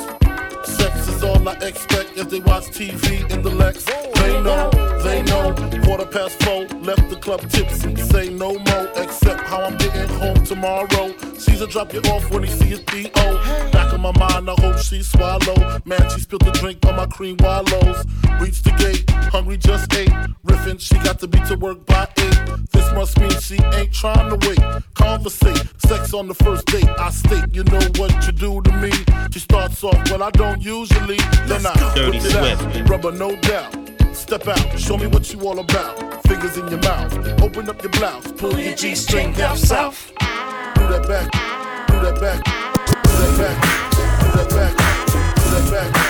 Sex 0.65 1.09
is 1.09 1.21
all 1.21 1.49
I 1.49 1.51
expect 1.55 2.17
as 2.17 2.27
they 2.27 2.39
watch 2.39 2.67
TV 2.67 3.29
in 3.29 3.41
the 3.41 3.49
Lex. 3.49 3.83
They 3.83 4.41
know, 4.41 4.69
they 5.03 5.21
know. 5.23 5.53
Quarter 5.83 6.05
past 6.05 6.41
four, 6.43 6.65
left 6.79 7.09
the 7.09 7.17
club 7.17 7.41
tipsy. 7.49 7.93
Say 7.97 8.29
no 8.29 8.53
more, 8.53 8.87
except 8.95 9.41
how 9.41 9.63
I'm 9.63 9.75
getting 9.75 10.07
home 10.17 10.41
tomorrow. 10.45 11.13
Caesar 11.37 11.67
drop 11.67 11.91
you 11.91 11.99
off 12.03 12.31
when 12.31 12.43
he 12.43 12.49
see 12.51 12.67
his 12.67 12.79
D.O. 12.83 13.71
Back 13.73 13.93
in 13.93 13.99
my 13.99 14.17
mind, 14.17 14.49
I 14.49 14.55
hope 14.61 14.77
she 14.77 15.03
swallow. 15.03 15.81
Man, 15.83 16.09
she 16.11 16.21
spilled 16.21 16.45
the 16.45 16.51
drink 16.51 16.85
on 16.85 16.95
my 16.95 17.07
cream 17.07 17.35
wallows. 17.41 18.05
Reached 18.39 18.63
the 18.63 18.71
gate, 18.79 19.09
hungry 19.33 19.57
just 19.57 19.93
ate. 19.93 20.13
Riffin', 20.45 20.79
she 20.79 20.95
got 20.99 21.19
to 21.19 21.27
be 21.27 21.37
to 21.47 21.57
work 21.57 21.85
by 21.85 22.07
eight. 22.17 22.78
This 22.99 23.17
must 23.17 23.19
mean 23.21 23.39
she 23.39 23.63
ain't 23.77 23.93
trying 23.93 24.29
to 24.29 24.47
wait. 24.47 24.59
Conversate, 24.93 25.63
sex 25.77 26.13
on 26.13 26.27
the 26.27 26.33
first 26.33 26.65
date. 26.65 26.89
I 26.99 27.09
state, 27.11 27.45
you 27.53 27.63
know 27.63 27.79
what 27.95 28.11
you 28.25 28.33
do 28.33 28.61
to 28.61 28.71
me. 28.73 28.91
She 29.31 29.39
starts 29.39 29.81
off, 29.85 29.95
well, 30.11 30.21
I 30.21 30.31
don't 30.31 30.61
usually. 30.61 31.15
Then 31.47 31.65
I 31.65 31.93
Dirty 31.95 32.17
whip 32.17 32.25
it 32.25 32.35
out. 32.35 32.59
Swift. 32.59 32.89
Rubber, 32.89 33.13
no 33.13 33.37
doubt. 33.37 33.73
Step 34.13 34.49
out, 34.49 34.77
show 34.77 34.97
me 34.97 35.07
what 35.07 35.31
you 35.31 35.39
all 35.47 35.59
about. 35.59 36.23
Fingers 36.23 36.57
in 36.57 36.67
your 36.67 36.81
mouth, 36.81 37.41
open 37.41 37.69
up 37.69 37.81
your 37.81 37.91
blouse, 37.91 38.33
pull 38.33 38.59
your 38.59 38.75
G 38.75 38.95
string 38.95 39.31
down 39.31 39.55
south. 39.55 40.11
Do 40.75 40.87
that 40.89 41.07
back, 41.07 41.31
do 41.87 42.01
that 42.01 42.19
back, 42.19 42.43
do 42.43 43.11
that 43.15 43.37
back, 43.39 43.57
do 44.19 44.31
that 44.37 44.49
back, 44.49 45.35
do 45.35 45.71
that 45.71 45.93
back. 45.93 46.08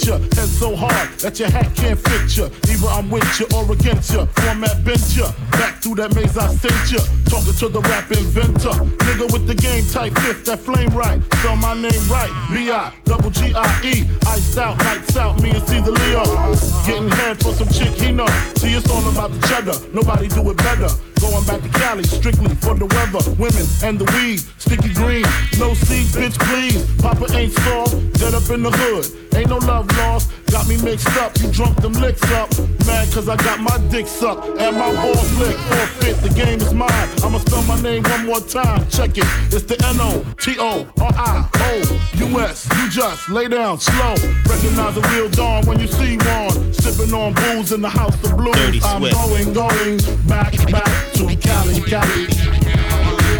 Just 0.00 0.06
ya. 0.06 0.18
Head 0.18 0.48
so 0.48 0.76
hard 0.76 1.08
that 1.20 1.38
your 1.38 1.50
hat 1.50 1.74
can't 1.74 1.98
fit 1.98 2.36
ya. 2.36 2.48
Either 2.68 2.88
I'm 2.88 3.10
with 3.10 3.40
ya 3.40 3.46
or 3.56 3.70
against 3.72 4.12
ya. 4.12 4.26
Format 4.26 4.84
bent 4.84 5.16
ya. 5.16 5.32
Back 5.52 5.82
through 5.82 5.96
that 5.96 6.14
maze 6.14 6.36
I 6.36 6.54
sent 6.54 6.92
ya. 6.92 7.00
Talking 7.28 7.54
to 7.54 7.68
the 7.68 7.80
rap 7.80 8.10
inventor. 8.10 8.76
Nigga 9.04 9.32
with 9.32 9.46
the 9.46 9.54
game 9.54 9.84
type 9.86 10.14
fifth, 10.20 10.44
that 10.46 10.60
flame 10.60 10.90
right. 10.90 11.22
Spell 11.34 11.56
my 11.56 11.74
name 11.74 12.04
right. 12.08 12.32
B-I, 12.52 12.92
double 13.04 13.30
G-I-E. 13.30 14.08
Iced 14.26 14.58
out, 14.58 14.78
lights 14.78 15.16
out, 15.16 15.40
me 15.42 15.50
and 15.50 15.66
Caesar 15.68 15.92
Leo. 15.92 16.24
Getting 16.86 17.10
head 17.10 17.40
for 17.42 17.52
some 17.52 17.68
chick 17.68 17.94
he 18.00 18.12
know. 18.12 18.26
See, 18.56 18.74
it's 18.74 18.90
all 18.90 19.06
about 19.08 19.30
the 19.32 19.40
cheddar. 19.48 19.76
Nobody 19.92 20.28
do 20.28 20.50
it 20.50 20.56
better. 20.56 20.88
Going 21.20 21.44
back 21.44 21.60
to 21.60 21.68
Cali, 21.78 22.04
strictly 22.04 22.54
for 22.56 22.74
the 22.74 22.86
weather, 22.86 23.20
women, 23.36 23.66
and 23.84 23.98
the 23.98 24.06
weed. 24.16 24.40
Sticky 24.56 24.94
green, 24.94 25.22
no 25.58 25.74
seed, 25.74 26.06
bitch, 26.16 26.38
please. 26.48 26.80
Papa 27.02 27.26
ain't 27.36 27.52
soft, 27.52 27.92
dead 28.14 28.32
up 28.32 28.48
in 28.48 28.62
the 28.62 28.70
hood. 28.70 29.04
Ain't 29.36 29.50
no 29.50 29.58
love 29.58 29.86
lost, 29.98 30.32
got 30.50 30.68
me 30.68 30.76
mixed 30.82 31.16
up. 31.16 31.38
You 31.40 31.50
drunk 31.50 31.80
them 31.80 31.92
licks 31.94 32.22
up. 32.32 32.50
Mad 32.86 33.12
cause 33.12 33.28
I 33.28 33.36
got 33.36 33.60
my 33.60 33.78
dick 33.88 34.06
sucked 34.06 34.46
and 34.58 34.76
my 34.76 34.92
balls 34.94 35.32
licked. 35.38 35.58
Forfeit, 35.60 36.16
the 36.22 36.30
game 36.30 36.60
is 36.60 36.74
mine. 36.74 37.08
I'ma 37.22 37.38
spell 37.38 37.62
my 37.62 37.80
name 37.80 38.02
one 38.04 38.26
more 38.26 38.40
time. 38.40 38.88
Check 38.88 39.16
it, 39.16 39.26
it's 39.52 39.64
the 39.64 39.76
N 39.86 39.96
O 40.00 40.24
T 40.38 40.56
O 40.58 40.86
R 41.00 41.12
I 41.16 41.48
O 41.54 42.00
U 42.14 42.40
S. 42.40 42.68
You 42.76 42.90
just 42.90 43.28
lay 43.28 43.48
down 43.48 43.78
slow. 43.78 44.14
Recognize 44.48 44.94
the 44.94 45.06
real 45.14 45.28
dawn 45.30 45.66
when 45.66 45.78
you 45.78 45.86
see 45.86 46.16
one. 46.16 46.72
Sipping 46.72 47.14
on 47.14 47.34
booze 47.34 47.72
in 47.72 47.80
the 47.80 47.90
house 47.90 48.14
of 48.24 48.36
blues. 48.36 48.54
Dirty 48.56 48.80
I'm 48.82 49.00
Swift. 49.00 49.14
going, 49.14 49.52
going 49.52 49.98
back, 50.26 50.52
back 50.70 51.12
to 51.14 51.24
Cali, 51.36 51.80
Cali. 51.82 52.26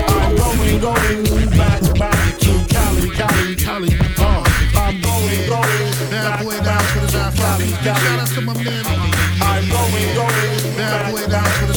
I'm 0.08 0.36
going, 0.36 0.80
going 0.80 1.50
back, 1.50 1.82
back 1.98 2.38
to 2.38 2.52
Cali, 2.68 3.10
Cali, 3.10 3.56
Cali. 3.56 3.88
Uh, 4.18 4.44
I'm 4.76 5.00
going, 5.00 5.48
going 5.48 5.90
Bad 6.10 6.24
back, 6.24 6.44
boy 6.44 6.56
down 6.64 6.80
back 6.80 6.99
for 7.30 7.58
the 7.58 7.66
to 7.66 7.82
John 7.82 7.94
Cali, 7.94 7.94
Fowley. 7.94 7.94
Cali. 7.94 8.00
Shout 8.00 8.20
out 8.20 8.28
to 8.28 8.40
my 8.40 8.54
man. 8.54 8.84
I'm 9.42 9.68
going, 9.68 10.14
going 10.14 10.76
Bad 10.76 11.12
boy 11.12 11.26
down 11.26 11.69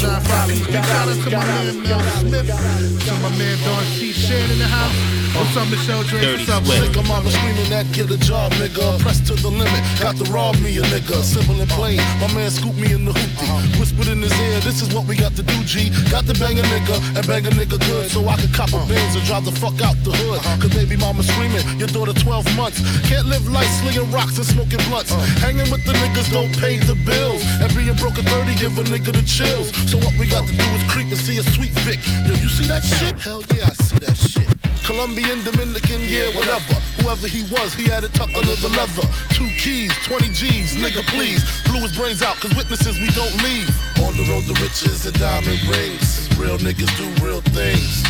the 0.60 0.72
back 0.72 0.86
to 0.86 1.36
out 1.36 1.46
my 1.46 1.46
man 1.46 1.84
Mel 1.84 2.00
Smith. 2.20 3.06
To 3.06 3.14
my 3.22 3.30
man 3.38 3.58
Don 3.64 3.84
C. 3.86 4.12
Shan 4.12 4.52
in 4.52 4.60
the 4.60 4.66
house. 4.66 5.14
What's 5.34 5.58
up, 5.58 5.66
Michelle 5.68 6.04
Drake? 6.04 6.38
What's 6.38 6.50
up. 6.50 6.64
Blake? 6.64 6.94
Nigga, 6.94 7.02
mama 7.10 7.30
screaming 7.32 7.70
that 7.74 7.90
get 7.92 8.06
a 8.12 8.18
job, 8.22 8.54
nigga. 8.62 9.02
Pressed 9.02 9.26
to 9.28 9.34
the 9.34 9.50
limit, 9.50 9.82
got 9.98 10.16
to 10.22 10.26
rob 10.30 10.54
me 10.62 10.78
a 10.78 10.86
nigga. 10.94 11.26
Simple 11.26 11.60
and 11.60 11.70
plain, 11.74 11.98
my 12.22 12.30
man 12.38 12.52
scooped 12.52 12.78
me 12.78 12.94
in 12.94 13.06
the 13.06 13.12
hoopty. 13.12 13.50
Whispered 13.80 14.14
in 14.14 14.22
his 14.22 14.34
ear, 14.40 14.60
this 14.62 14.86
is 14.86 14.94
what 14.94 15.10
we 15.10 15.18
got 15.18 15.34
to 15.34 15.42
do, 15.42 15.58
G. 15.66 15.90
Got 16.14 16.30
to 16.30 16.38
bang 16.38 16.60
a 16.60 16.66
nigga 16.70 17.02
and 17.18 17.26
bang 17.26 17.46
a 17.48 17.50
nigga 17.50 17.82
good. 17.82 18.12
So 18.14 18.22
I 18.30 18.38
could 18.38 18.54
cop 18.54 18.70
a 18.78 18.80
Benz 18.86 19.18
and 19.18 19.26
drive 19.26 19.46
the 19.46 19.52
fuck 19.58 19.82
out 19.82 19.98
the 20.06 20.14
hood. 20.14 20.38
Cause 20.62 20.70
baby 20.70 20.98
mama 20.98 21.24
screaming, 21.24 21.66
your 21.82 21.90
daughter 21.90 22.14
12 22.14 22.46
months. 22.56 22.78
Can't 23.10 23.26
live 23.26 23.50
life 23.50 23.70
slinging 23.82 24.10
rocks 24.14 24.38
and 24.38 24.46
smoking 24.46 24.86
blunts. 24.86 25.10
Hanging 25.42 25.66
with 25.74 25.82
the 25.82 25.98
niggas 25.98 26.30
don't 26.30 26.54
pay 26.62 26.78
the 26.78 26.94
bills. 27.10 27.42
And 27.58 27.74
being 27.74 27.98
broke 27.98 28.22
at 28.22 28.30
30 28.30 28.54
give 28.62 28.78
a 28.78 28.86
nigga 28.86 29.10
the 29.10 29.26
chills. 29.26 29.74
So 29.90 29.98
what 29.98 30.14
we 30.22 30.30
got 30.30 30.43
to 30.48 30.56
do 30.56 30.64
is 30.76 30.84
creep 30.92 31.08
and 31.08 31.18
see 31.18 31.38
a 31.38 31.44
sweet 31.44 31.72
Vic. 31.86 32.00
Yo, 32.28 32.34
you 32.36 32.50
see 32.50 32.68
that 32.68 32.84
shit? 32.84 33.20
Hell 33.20 33.44
yeah, 33.56 33.68
I 33.68 33.74
see 33.74 34.00
that 34.00 34.16
shit. 34.18 34.48
Colombian, 34.84 35.44
Dominican, 35.44 36.02
yeah, 36.04 36.28
whatever. 36.36 36.76
Whoever 37.00 37.28
he 37.28 37.44
was, 37.48 37.74
he 37.74 37.88
had 37.88 38.04
it 38.04 38.14
tucked 38.14 38.36
under 38.36 38.56
the 38.60 38.70
leather. 38.76 39.08
Two 39.32 39.48
keys, 39.56 39.92
20 40.04 40.28
G's, 40.36 40.76
nigga, 40.76 41.04
please. 41.08 41.40
Blew 41.64 41.80
his 41.80 41.96
brains 41.96 42.22
out, 42.22 42.36
cause 42.38 42.54
witnesses 42.56 43.00
we 43.00 43.08
don't 43.16 43.36
leave. 43.44 43.70
On 44.04 44.12
the 44.16 44.28
road 44.28 44.44
to 44.52 44.56
riches 44.60 45.06
and 45.06 45.16
diamond 45.20 45.60
rings. 45.72 46.28
Real 46.36 46.58
niggas 46.60 46.92
do 47.00 47.08
real 47.24 47.42
things. 47.56 48.04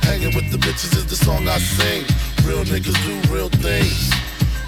Hanging 0.00 0.34
with 0.34 0.50
the 0.52 0.58
bitches 0.58 0.96
is 0.96 1.06
the 1.06 1.16
song 1.16 1.48
I 1.48 1.58
sing. 1.58 2.04
Real 2.48 2.64
niggas 2.64 2.96
do 3.04 3.14
real 3.32 3.48
things. 3.48 4.12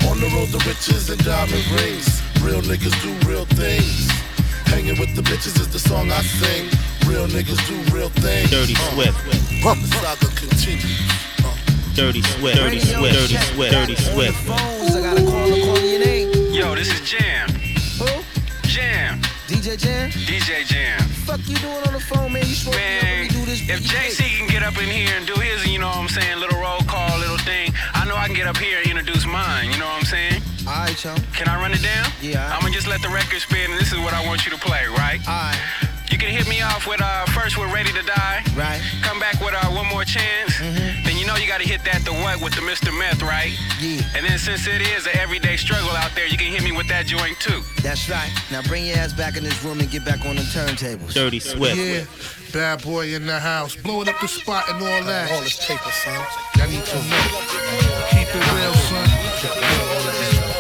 On 0.08 0.20
the 0.20 0.28
road 0.36 0.48
to 0.52 0.60
riches 0.68 1.08
and 1.08 1.22
diamond 1.24 1.66
rings. 1.80 2.20
Real 2.44 2.60
niggas 2.60 2.96
do 3.00 3.12
real 3.28 3.44
things. 3.56 4.08
Hanging 4.68 4.98
with 5.00 5.16
the 5.16 5.22
bitches 5.22 5.58
is 5.60 5.68
the 5.68 5.78
song 5.78 6.10
I 6.10 6.20
sing. 6.20 6.68
Real 7.06 7.26
niggas 7.28 7.60
do 7.68 7.76
real 7.94 8.08
things. 8.10 8.50
Dirty 8.50 8.74
Uh, 8.74 8.90
Swift. 8.92 9.18
The 9.26 9.86
saga 9.98 10.26
continues. 10.34 11.00
Uh, 11.44 11.54
Dirty 11.94 12.22
Swift. 12.22 12.56
Dirty 12.56 12.80
Swift. 12.80 13.14
Dirty 13.14 13.36
Swift. 13.36 13.72
Dirty 13.72 13.96
Swift. 13.96 14.50
I 14.50 15.00
gotta 15.00 15.22
call 15.22 15.48
her, 15.48 15.60
call 15.64 15.80
your 15.80 16.00
name. 16.04 16.52
Yo, 16.52 16.74
this 16.74 16.92
is 16.92 17.00
Jam. 17.08 17.48
Who? 17.98 18.06
Jam. 18.68 19.20
DJ 19.46 19.76
Jam? 19.78 20.10
DJ 20.10 20.64
Jam. 20.66 21.00
Fuck 21.26 21.40
you 21.48 21.56
doing 21.56 21.82
on 21.86 21.92
the 21.92 22.00
phone, 22.00 22.32
man? 22.32 22.42
You 22.46 22.54
supposed 22.54 22.78
Man, 22.78 23.28
to 23.28 23.34
do 23.34 23.44
this. 23.46 23.60
if 23.68 23.78
beat 23.82 23.90
JC 23.90 24.38
can 24.38 24.48
get 24.48 24.62
up 24.62 24.76
in 24.78 24.88
here 24.88 25.10
and 25.16 25.26
do 25.26 25.34
his, 25.34 25.66
you 25.66 25.78
know 25.78 25.86
what 25.88 25.98
I'm 25.98 26.08
saying, 26.08 26.38
little 26.38 26.58
roll 26.60 26.80
call, 26.86 27.18
little 27.18 27.38
thing, 27.38 27.72
I 27.94 28.04
know 28.06 28.16
I 28.16 28.26
can 28.26 28.34
get 28.34 28.46
up 28.46 28.56
here 28.58 28.78
and 28.78 28.86
introduce 28.90 29.24
mine, 29.26 29.70
you 29.70 29.78
know 29.78 29.86
what 29.86 29.98
I'm 30.02 30.04
saying? 30.06 30.42
Alright, 30.66 30.96
chum. 30.96 31.16
Can 31.34 31.48
I 31.48 31.60
run 31.60 31.72
it 31.72 31.82
down? 31.82 32.06
Yeah. 32.20 32.50
I'm 32.52 32.60
gonna 32.60 32.74
just 32.74 32.86
let 32.88 33.00
the 33.02 33.08
record 33.08 33.40
spin, 33.40 33.70
and 33.70 33.78
this 33.78 33.92
is 33.92 33.98
what 34.00 34.14
I 34.14 34.24
want 34.26 34.44
you 34.44 34.50
to 34.50 34.58
play, 34.58 34.86
right? 34.98 35.20
Alright. 35.26 35.54
You 35.54 35.65
Ready 37.76 37.92
to 37.92 38.00
Die. 38.00 38.42
Right. 38.56 38.80
Come 39.02 39.20
back 39.20 39.38
with 39.38 39.52
uh 39.52 39.68
one 39.68 39.86
more 39.88 40.02
chance. 40.02 40.58
Then 41.04 41.18
you 41.18 41.26
know 41.26 41.36
you 41.36 41.46
gotta 41.46 41.68
hit 41.68 41.84
that 41.84 42.06
the 42.06 42.12
what 42.24 42.40
with 42.40 42.54
the 42.54 42.62
Mr. 42.62 42.88
Meth, 42.88 43.20
right? 43.20 43.52
Yeah. 43.78 44.00
And 44.16 44.24
then 44.24 44.38
since 44.38 44.66
it 44.66 44.80
is 44.80 45.04
an 45.04 45.14
everyday 45.20 45.58
struggle 45.58 45.90
out 45.90 46.10
there, 46.14 46.26
you 46.26 46.38
can 46.38 46.50
hit 46.50 46.62
me 46.62 46.72
with 46.72 46.88
that 46.88 47.04
joint 47.04 47.38
too. 47.38 47.60
That's 47.82 48.08
right. 48.08 48.32
Now 48.50 48.62
bring 48.62 48.86
your 48.86 48.96
ass 48.96 49.12
back 49.12 49.36
in 49.36 49.44
this 49.44 49.62
room 49.62 49.78
and 49.80 49.90
get 49.90 50.06
back 50.06 50.24
on 50.24 50.36
the 50.36 50.42
turntables. 50.56 51.12
Dirty 51.12 51.38
Swift. 51.38 51.76
Yeah, 51.76 52.06
bad 52.50 52.82
boy 52.82 53.12
in 53.12 53.26
the 53.26 53.38
house, 53.38 53.76
blowing 53.76 54.08
up 54.08 54.18
the 54.22 54.28
spot 54.28 54.70
and 54.70 54.80
all 54.80 55.04
that. 55.04 55.30
all 55.32 55.42
this 55.42 55.60
paper, 55.60 55.92
son. 56.00 56.24
I 56.56 56.66
need 56.72 56.80
to 56.80 56.96
know. 56.96 57.24
Keep 58.08 58.28
it 58.32 58.52
real, 58.56 58.72
son. 58.88 59.04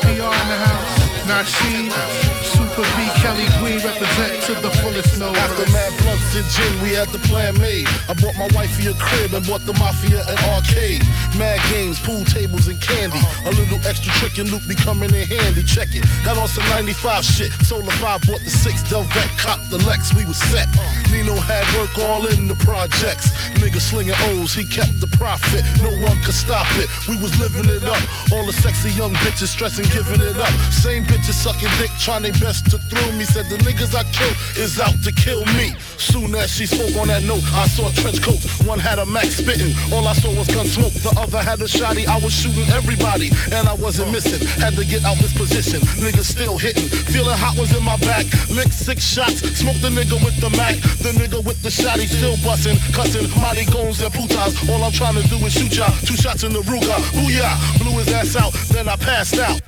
PR 0.04 0.20
in 0.20 0.48
the 0.52 0.58
house. 0.68 1.06
Nasheed, 1.24 2.45
Super 2.76 2.92
B, 3.00 3.08
Kelly 3.24 3.48
Green 3.56 3.80
represent 3.80 4.36
to 4.44 4.52
the 4.60 4.68
fullest 4.84 5.18
no 5.18 5.32
After 5.32 5.64
mad 5.72 5.96
blunts 6.04 6.36
and 6.36 6.44
gin, 6.44 6.82
we 6.84 6.92
had 6.92 7.08
the 7.08 7.18
plan 7.24 7.56
made. 7.56 7.88
I 8.04 8.12
bought 8.20 8.36
my 8.36 8.52
wifey 8.52 8.92
a 8.92 8.94
crib 9.00 9.32
and 9.32 9.46
bought 9.46 9.64
the 9.64 9.72
mafia 9.80 10.20
an 10.20 10.36
arcade. 10.52 11.00
Mad 11.40 11.56
games, 11.72 11.98
pool 11.98 12.20
tables, 12.28 12.68
and 12.68 12.76
candy. 12.76 13.16
A 13.48 13.50
little 13.56 13.80
extra 13.88 14.12
trick 14.20 14.36
and 14.36 14.52
loot 14.52 14.60
be 14.68 14.74
coming 14.74 15.08
in 15.08 15.24
handy. 15.24 15.64
Check 15.64 15.96
it. 15.96 16.04
Got 16.20 16.36
on 16.36 16.48
some 16.48 16.68
95 16.68 17.24
shit. 17.24 17.50
Solar 17.64 17.96
5 17.96 18.28
bought 18.28 18.44
the 18.44 18.52
6 18.52 18.82
Delvet, 18.92 19.30
cop 19.40 19.56
the 19.72 19.80
Lex. 19.88 20.12
We 20.12 20.28
was 20.28 20.36
set. 20.52 20.68
Nino 21.08 21.32
had 21.32 21.64
work 21.80 21.96
all 21.96 22.28
in 22.28 22.44
the 22.44 22.60
projects. 22.60 23.32
Nigga 23.56 23.80
slinging 23.80 24.20
O's, 24.36 24.52
he 24.52 24.68
kept 24.68 25.00
the 25.00 25.08
profit. 25.16 25.64
No 25.80 25.96
one 26.04 26.20
could 26.20 26.36
stop 26.36 26.68
it. 26.76 26.92
We 27.08 27.16
was 27.24 27.32
living 27.40 27.72
it 27.72 27.88
up. 27.88 28.04
All 28.36 28.44
the 28.44 28.52
sexy 28.52 28.92
young 28.92 29.16
bitches 29.24 29.48
stressing, 29.48 29.88
giving 29.96 30.20
it 30.20 30.36
up. 30.36 30.52
Same 30.68 31.04
bitches 31.04 31.40
sucking 31.40 31.72
dick, 31.80 31.90
trying 31.96 32.20
their 32.20 32.36
best 32.36 32.65
to 32.70 32.78
through 32.90 33.12
me. 33.18 33.24
Said 33.24 33.46
the 33.46 33.56
niggas 33.62 33.94
I 33.94 34.04
killed 34.12 34.36
is 34.56 34.78
out 34.80 34.94
to 35.04 35.12
kill 35.12 35.44
me. 35.58 35.74
Soon 35.98 36.34
as 36.34 36.50
she 36.50 36.66
spoke 36.66 36.94
on 37.00 37.08
that 37.08 37.22
note, 37.24 37.42
I 37.52 37.66
saw 37.68 37.90
trench 37.90 38.22
coats. 38.22 38.44
One 38.64 38.78
had 38.78 38.98
a 38.98 39.06
Mac 39.06 39.26
spitting. 39.26 39.74
All 39.92 40.06
I 40.06 40.12
saw 40.12 40.30
was 40.36 40.48
gun 40.48 40.66
smoke. 40.66 40.92
The 40.92 41.12
other 41.18 41.42
had 41.42 41.60
a 41.60 41.68
shotty. 41.68 42.06
I 42.06 42.18
was 42.18 42.32
shooting 42.32 42.68
everybody, 42.72 43.30
and 43.52 43.68
I 43.68 43.74
wasn't 43.74 44.12
missing. 44.12 44.40
Had 44.60 44.74
to 44.76 44.84
get 44.84 45.04
out 45.04 45.16
this 45.18 45.36
position. 45.36 45.80
Niggas 46.02 46.28
still 46.36 46.58
hitting. 46.58 46.88
Feeling 46.88 47.36
hot 47.36 47.58
was 47.58 47.74
in 47.76 47.82
my 47.82 47.96
back. 47.98 48.26
Licked 48.50 48.74
six 48.74 49.04
shots. 49.04 49.40
Smoked 49.56 49.82
the 49.82 49.90
nigga 49.90 50.18
with 50.24 50.36
the 50.40 50.50
Mac. 50.56 50.76
The 51.02 51.12
nigga 51.16 51.44
with 51.44 51.62
the 51.62 51.70
shotty 51.70 52.06
still 52.06 52.36
busting. 52.44 52.78
Cussing. 52.92 53.28
Mighty 53.40 53.64
goons 53.70 54.00
and 54.00 54.12
putas. 54.12 54.54
All 54.68 54.82
I'm 54.82 54.92
trying 54.92 55.16
to 55.20 55.24
do 55.28 55.36
is 55.46 55.52
shoot 55.52 55.76
y'all. 55.76 55.92
Two 56.04 56.16
shots 56.16 56.44
in 56.44 56.52
the 56.52 56.60
Ruger. 56.60 56.98
Booyah. 57.16 57.54
Blew 57.80 57.98
his 57.98 58.08
ass 58.12 58.36
out. 58.36 58.52
Then 58.72 58.88
I 58.88 58.96
passed 58.96 59.38
out. 59.38 59.60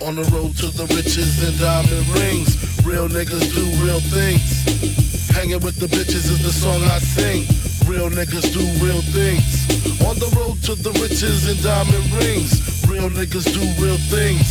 On 0.00 0.16
the 0.16 0.24
road 0.32 0.56
to 0.56 0.66
the 0.66 0.86
riches 0.94 1.42
and 1.46 1.58
diamond 1.58 2.08
rings. 2.08 2.56
Real 2.84 3.08
niggas 3.08 3.54
do 3.54 3.84
real 3.84 4.00
things. 4.00 5.11
Hanging 5.32 5.60
with 5.60 5.76
the 5.80 5.86
bitches 5.86 6.28
is 6.30 6.42
the 6.42 6.52
song 6.52 6.82
I 6.84 6.98
sing. 6.98 7.46
Real 7.88 8.10
niggas 8.10 8.52
do 8.52 8.62
real 8.84 9.02
things. 9.16 9.66
On 10.06 10.16
the 10.18 10.28
road 10.36 10.62
to 10.64 10.74
the 10.74 10.92
riches 11.00 11.48
and 11.48 11.60
diamond 11.62 12.04
rings. 12.12 12.84
Real 12.86 13.10
niggas 13.10 13.48
do 13.50 13.62
real 13.82 13.98
things. 14.12 14.46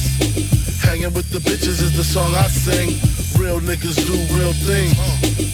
Hanging 0.82 1.14
with 1.14 1.30
the 1.30 1.40
bitches 1.40 1.82
is 1.82 1.96
the 1.96 2.04
song 2.04 2.34
I 2.36 2.48
sing. 2.48 2.98
Real 3.40 3.60
niggas 3.60 3.96
do 4.06 4.18
real 4.36 4.54
things. 4.54 4.98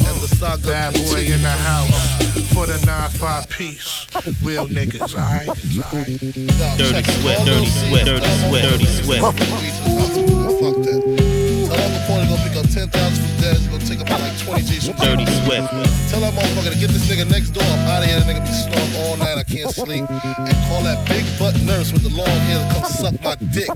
And 0.07 0.17
the 0.21 0.27
saga 0.27 0.67
Bad 0.67 0.93
boy 0.93 1.25
in 1.27 1.41
the 1.41 1.49
house 1.49 2.27
for 2.53 2.65
the 2.65 2.79
9-5 2.87 3.49
piece. 3.49 4.07
Real 4.43 4.67
niggas, 4.67 5.13
alright? 5.13 5.47
Dirty 6.77 7.03
sweat, 7.03 7.45
Dirty 7.45 7.65
sweat, 7.67 8.05
Dirty 8.05 8.31
sweat, 8.47 8.63
Dirty 8.63 8.85
Swift. 8.85 9.21
Fuck 9.21 9.35
that. 10.83 11.17
Tell 12.77 12.85
that 12.85 12.85
before 12.85 12.85
they 12.85 12.85
gonna 12.85 12.85
pick 12.85 12.85
up 12.85 12.93
10,000 12.93 13.25
from. 13.25 13.55
It's 13.57 13.67
gonna 13.67 13.85
take 13.85 14.01
about 14.01 14.21
like 14.21 14.37
20 14.37 14.61
G's. 14.61 14.87
Dirty 14.89 15.25
Swift. 15.25 15.65
Tell 16.09 16.21
that 16.21 16.33
motherfucker 16.33 16.73
to 16.73 16.77
get 16.77 16.89
this 16.93 17.09
nigga 17.09 17.29
next 17.29 17.49
door. 17.49 17.63
I'm 17.63 17.89
out 17.89 18.03
of 18.03 18.09
here. 18.09 18.19
That 18.19 18.29
nigga 18.29 18.45
be 18.45 18.53
snoring 18.53 18.93
all 19.01 19.17
night. 19.17 19.37
I 19.37 19.43
can't 19.43 19.73
sleep. 19.73 20.05
And 20.09 20.57
call 20.69 20.83
that 20.83 21.01
big 21.09 21.25
butt 21.39 21.59
nurse 21.61 21.91
with 21.91 22.03
the 22.03 22.13
long 22.13 22.27
hair 22.45 22.59
to 22.61 22.73
come 22.73 22.85
suck 22.85 23.15
my 23.23 23.35
dick. 23.49 23.69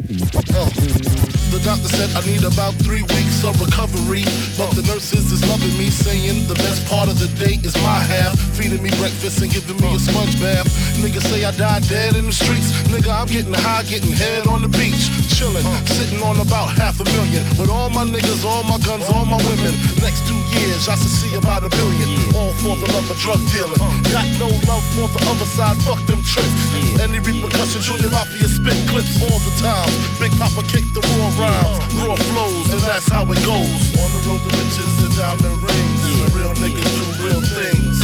Uh. 0.54 1.32
The 1.52 1.60
doctor 1.68 1.91
said 1.91 2.08
I 2.16 2.24
need 2.24 2.47
about 2.47 2.72
three 2.80 3.04
weeks 3.12 3.43
of 3.43 3.60
recovery. 3.60 4.24
But 4.56 4.72
the 4.72 4.88
nurses 4.88 5.36
is 5.36 5.43
loving 5.52 5.76
me, 5.76 5.91
saying 5.91 6.47
the 6.47 6.56
best 6.56 6.88
part 6.88 7.12
of 7.12 7.20
the 7.20 7.28
day 7.36 7.60
is 7.60 7.76
my 7.84 7.99
half. 7.99 8.39
Feeding 8.56 8.80
me 8.80 8.89
breakfast 8.95 9.43
and 9.43 9.52
giving 9.52 9.76
me 9.84 9.91
a 9.91 9.99
sponge 9.99 10.39
bath. 10.39 10.72
Niggas 11.04 11.28
say 11.28 11.43
I 11.43 11.52
died 11.52 11.84
dead 11.91 12.16
in 12.16 12.28
the 12.28 12.32
streets. 12.32 12.72
Nigga, 12.88 13.12
I'm 13.12 13.28
getting 13.28 13.54
high, 13.54 13.84
getting 13.84 14.16
head 14.16 14.47
on 14.47 14.62
the 14.64 14.72
beach. 14.72 15.12
Chilling, 15.28 15.68
sitting 15.91 16.24
on 16.24 16.39
about 16.39 16.72
half 16.72 17.02
a 17.02 17.06
million. 17.20 17.43
With 17.60 17.70
all 17.70 17.89
my 17.89 18.08
niggas, 18.08 18.45
all 18.47 18.64
my 18.64 18.80
guns, 18.92 19.08
all 19.16 19.26
my 19.26 19.39
women. 19.48 19.72
Next 20.04 20.28
two 20.28 20.36
years, 20.60 20.89
I 20.92 20.96
should 21.00 21.16
see 21.16 21.34
about 21.36 21.64
a 21.64 21.70
billion. 21.70 22.10
All 22.36 22.52
for 22.60 22.76
the 22.76 22.88
love 22.92 23.08
of 23.08 23.18
drug 23.24 23.39
dealing. 23.56 23.80
Got 24.12 24.28
no 24.36 24.52
love 24.68 24.84
for 24.96 25.08
the 25.08 25.22
other 25.32 25.48
side, 25.48 25.78
fuck 25.88 26.02
them 26.08 26.20
tricks. 26.28 26.64
Any 27.00 27.20
repercussions, 27.24 27.88
Junior 27.88 28.12
Mafia 28.12 28.48
spit 28.52 28.76
clips 28.92 29.16
all 29.24 29.39
the 29.48 29.54
time. 29.64 29.92
Big 30.20 30.34
Poppa 30.36 30.64
kick 30.68 30.84
the 30.92 31.00
raw 31.00 31.32
rhymes, 31.39 31.80
raw 32.04 32.16
flows, 32.32 32.68
and 32.74 32.82
that's 32.84 33.08
how 33.08 33.24
it 33.32 33.39
goes. 33.48 33.82
On 33.96 34.10
the 34.12 34.22
road 34.28 34.42
to 34.44 34.52
riches 34.60 34.94
and 35.08 35.14
diamond 35.16 35.58
rings. 35.64 36.02
Real 36.36 36.54
niggas 36.60 36.92
do 37.00 37.06
real 37.24 37.42
things. 37.42 37.96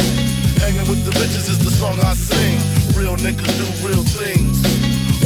Hanging 0.62 0.88
with 0.88 1.04
the 1.04 1.12
bitches 1.20 1.52
is 1.52 1.60
the 1.60 1.70
song 1.70 2.00
I 2.00 2.14
sing. 2.14 2.56
Real 2.96 3.16
niggas 3.20 3.52
do 3.60 3.66
real 3.84 4.04
things. 4.16 4.56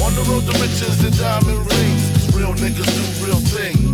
On 0.02 0.10
the 0.18 0.24
road 0.26 0.42
to 0.42 0.54
riches 0.58 0.98
and 1.06 1.14
diamond 1.16 1.62
rings. 1.70 2.02
Real 2.34 2.54
niggas 2.58 2.90
do 2.98 3.04
real 3.24 3.40
things. 3.54 3.91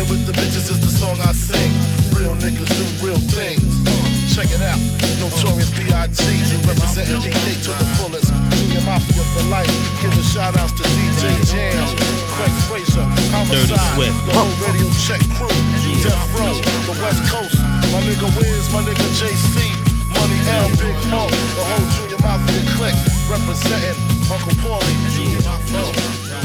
Hanging 0.00 0.16
with 0.16 0.24
the 0.24 0.32
bitches 0.32 0.72
is 0.72 0.80
the 0.80 0.88
song 0.88 1.12
I 1.20 1.36
sing. 1.36 1.68
Real 2.16 2.32
niggas 2.40 2.72
do 2.72 2.84
real 3.04 3.20
things. 3.36 3.60
Uh, 3.84 3.92
check 4.32 4.48
it 4.48 4.64
out. 4.64 4.80
Notorious 5.20 5.68
B.I.G. 5.76 6.24
representing 6.64 7.20
BK 7.20 7.60
to 7.68 7.72
the 7.76 7.86
fullest. 8.00 8.32
Junior 8.56 8.80
Mafia 8.88 9.20
for 9.36 9.44
life. 9.52 9.68
Giving 10.00 10.24
shout 10.24 10.56
outs 10.56 10.72
to 10.72 10.84
DJ 10.96 11.36
Jam, 11.52 11.84
Craig 12.32 12.54
Fraser, 12.72 13.04
Homicide, 13.28 13.76
Swift. 13.92 14.16
the 14.24 14.32
whole 14.32 14.54
radio 14.64 14.88
check 15.04 15.20
crew, 15.36 15.52
Death 16.00 16.16
Row, 16.32 16.56
the 16.88 16.96
West 16.96 17.20
Coast. 17.28 17.60
My 17.92 18.00
nigga 18.00 18.28
Wiz, 18.40 18.72
my 18.72 18.80
nigga 18.80 19.04
JC, 19.20 19.68
Money 20.16 20.40
L, 20.64 20.68
Big 20.80 20.96
Mo, 21.12 21.28
the 21.28 21.64
whole 21.76 21.88
Junior 22.00 22.20
Mafia 22.24 22.62
clique. 22.72 23.00
Representing 23.28 24.00
Uncle 24.32 24.56
Paulie, 24.64 24.96
Junior 25.12 25.44
Mafia. 25.44 26.40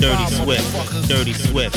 Dirty 0.00 0.26
Swift, 0.34 1.08
Dirty 1.08 1.32
Swift, 1.32 1.76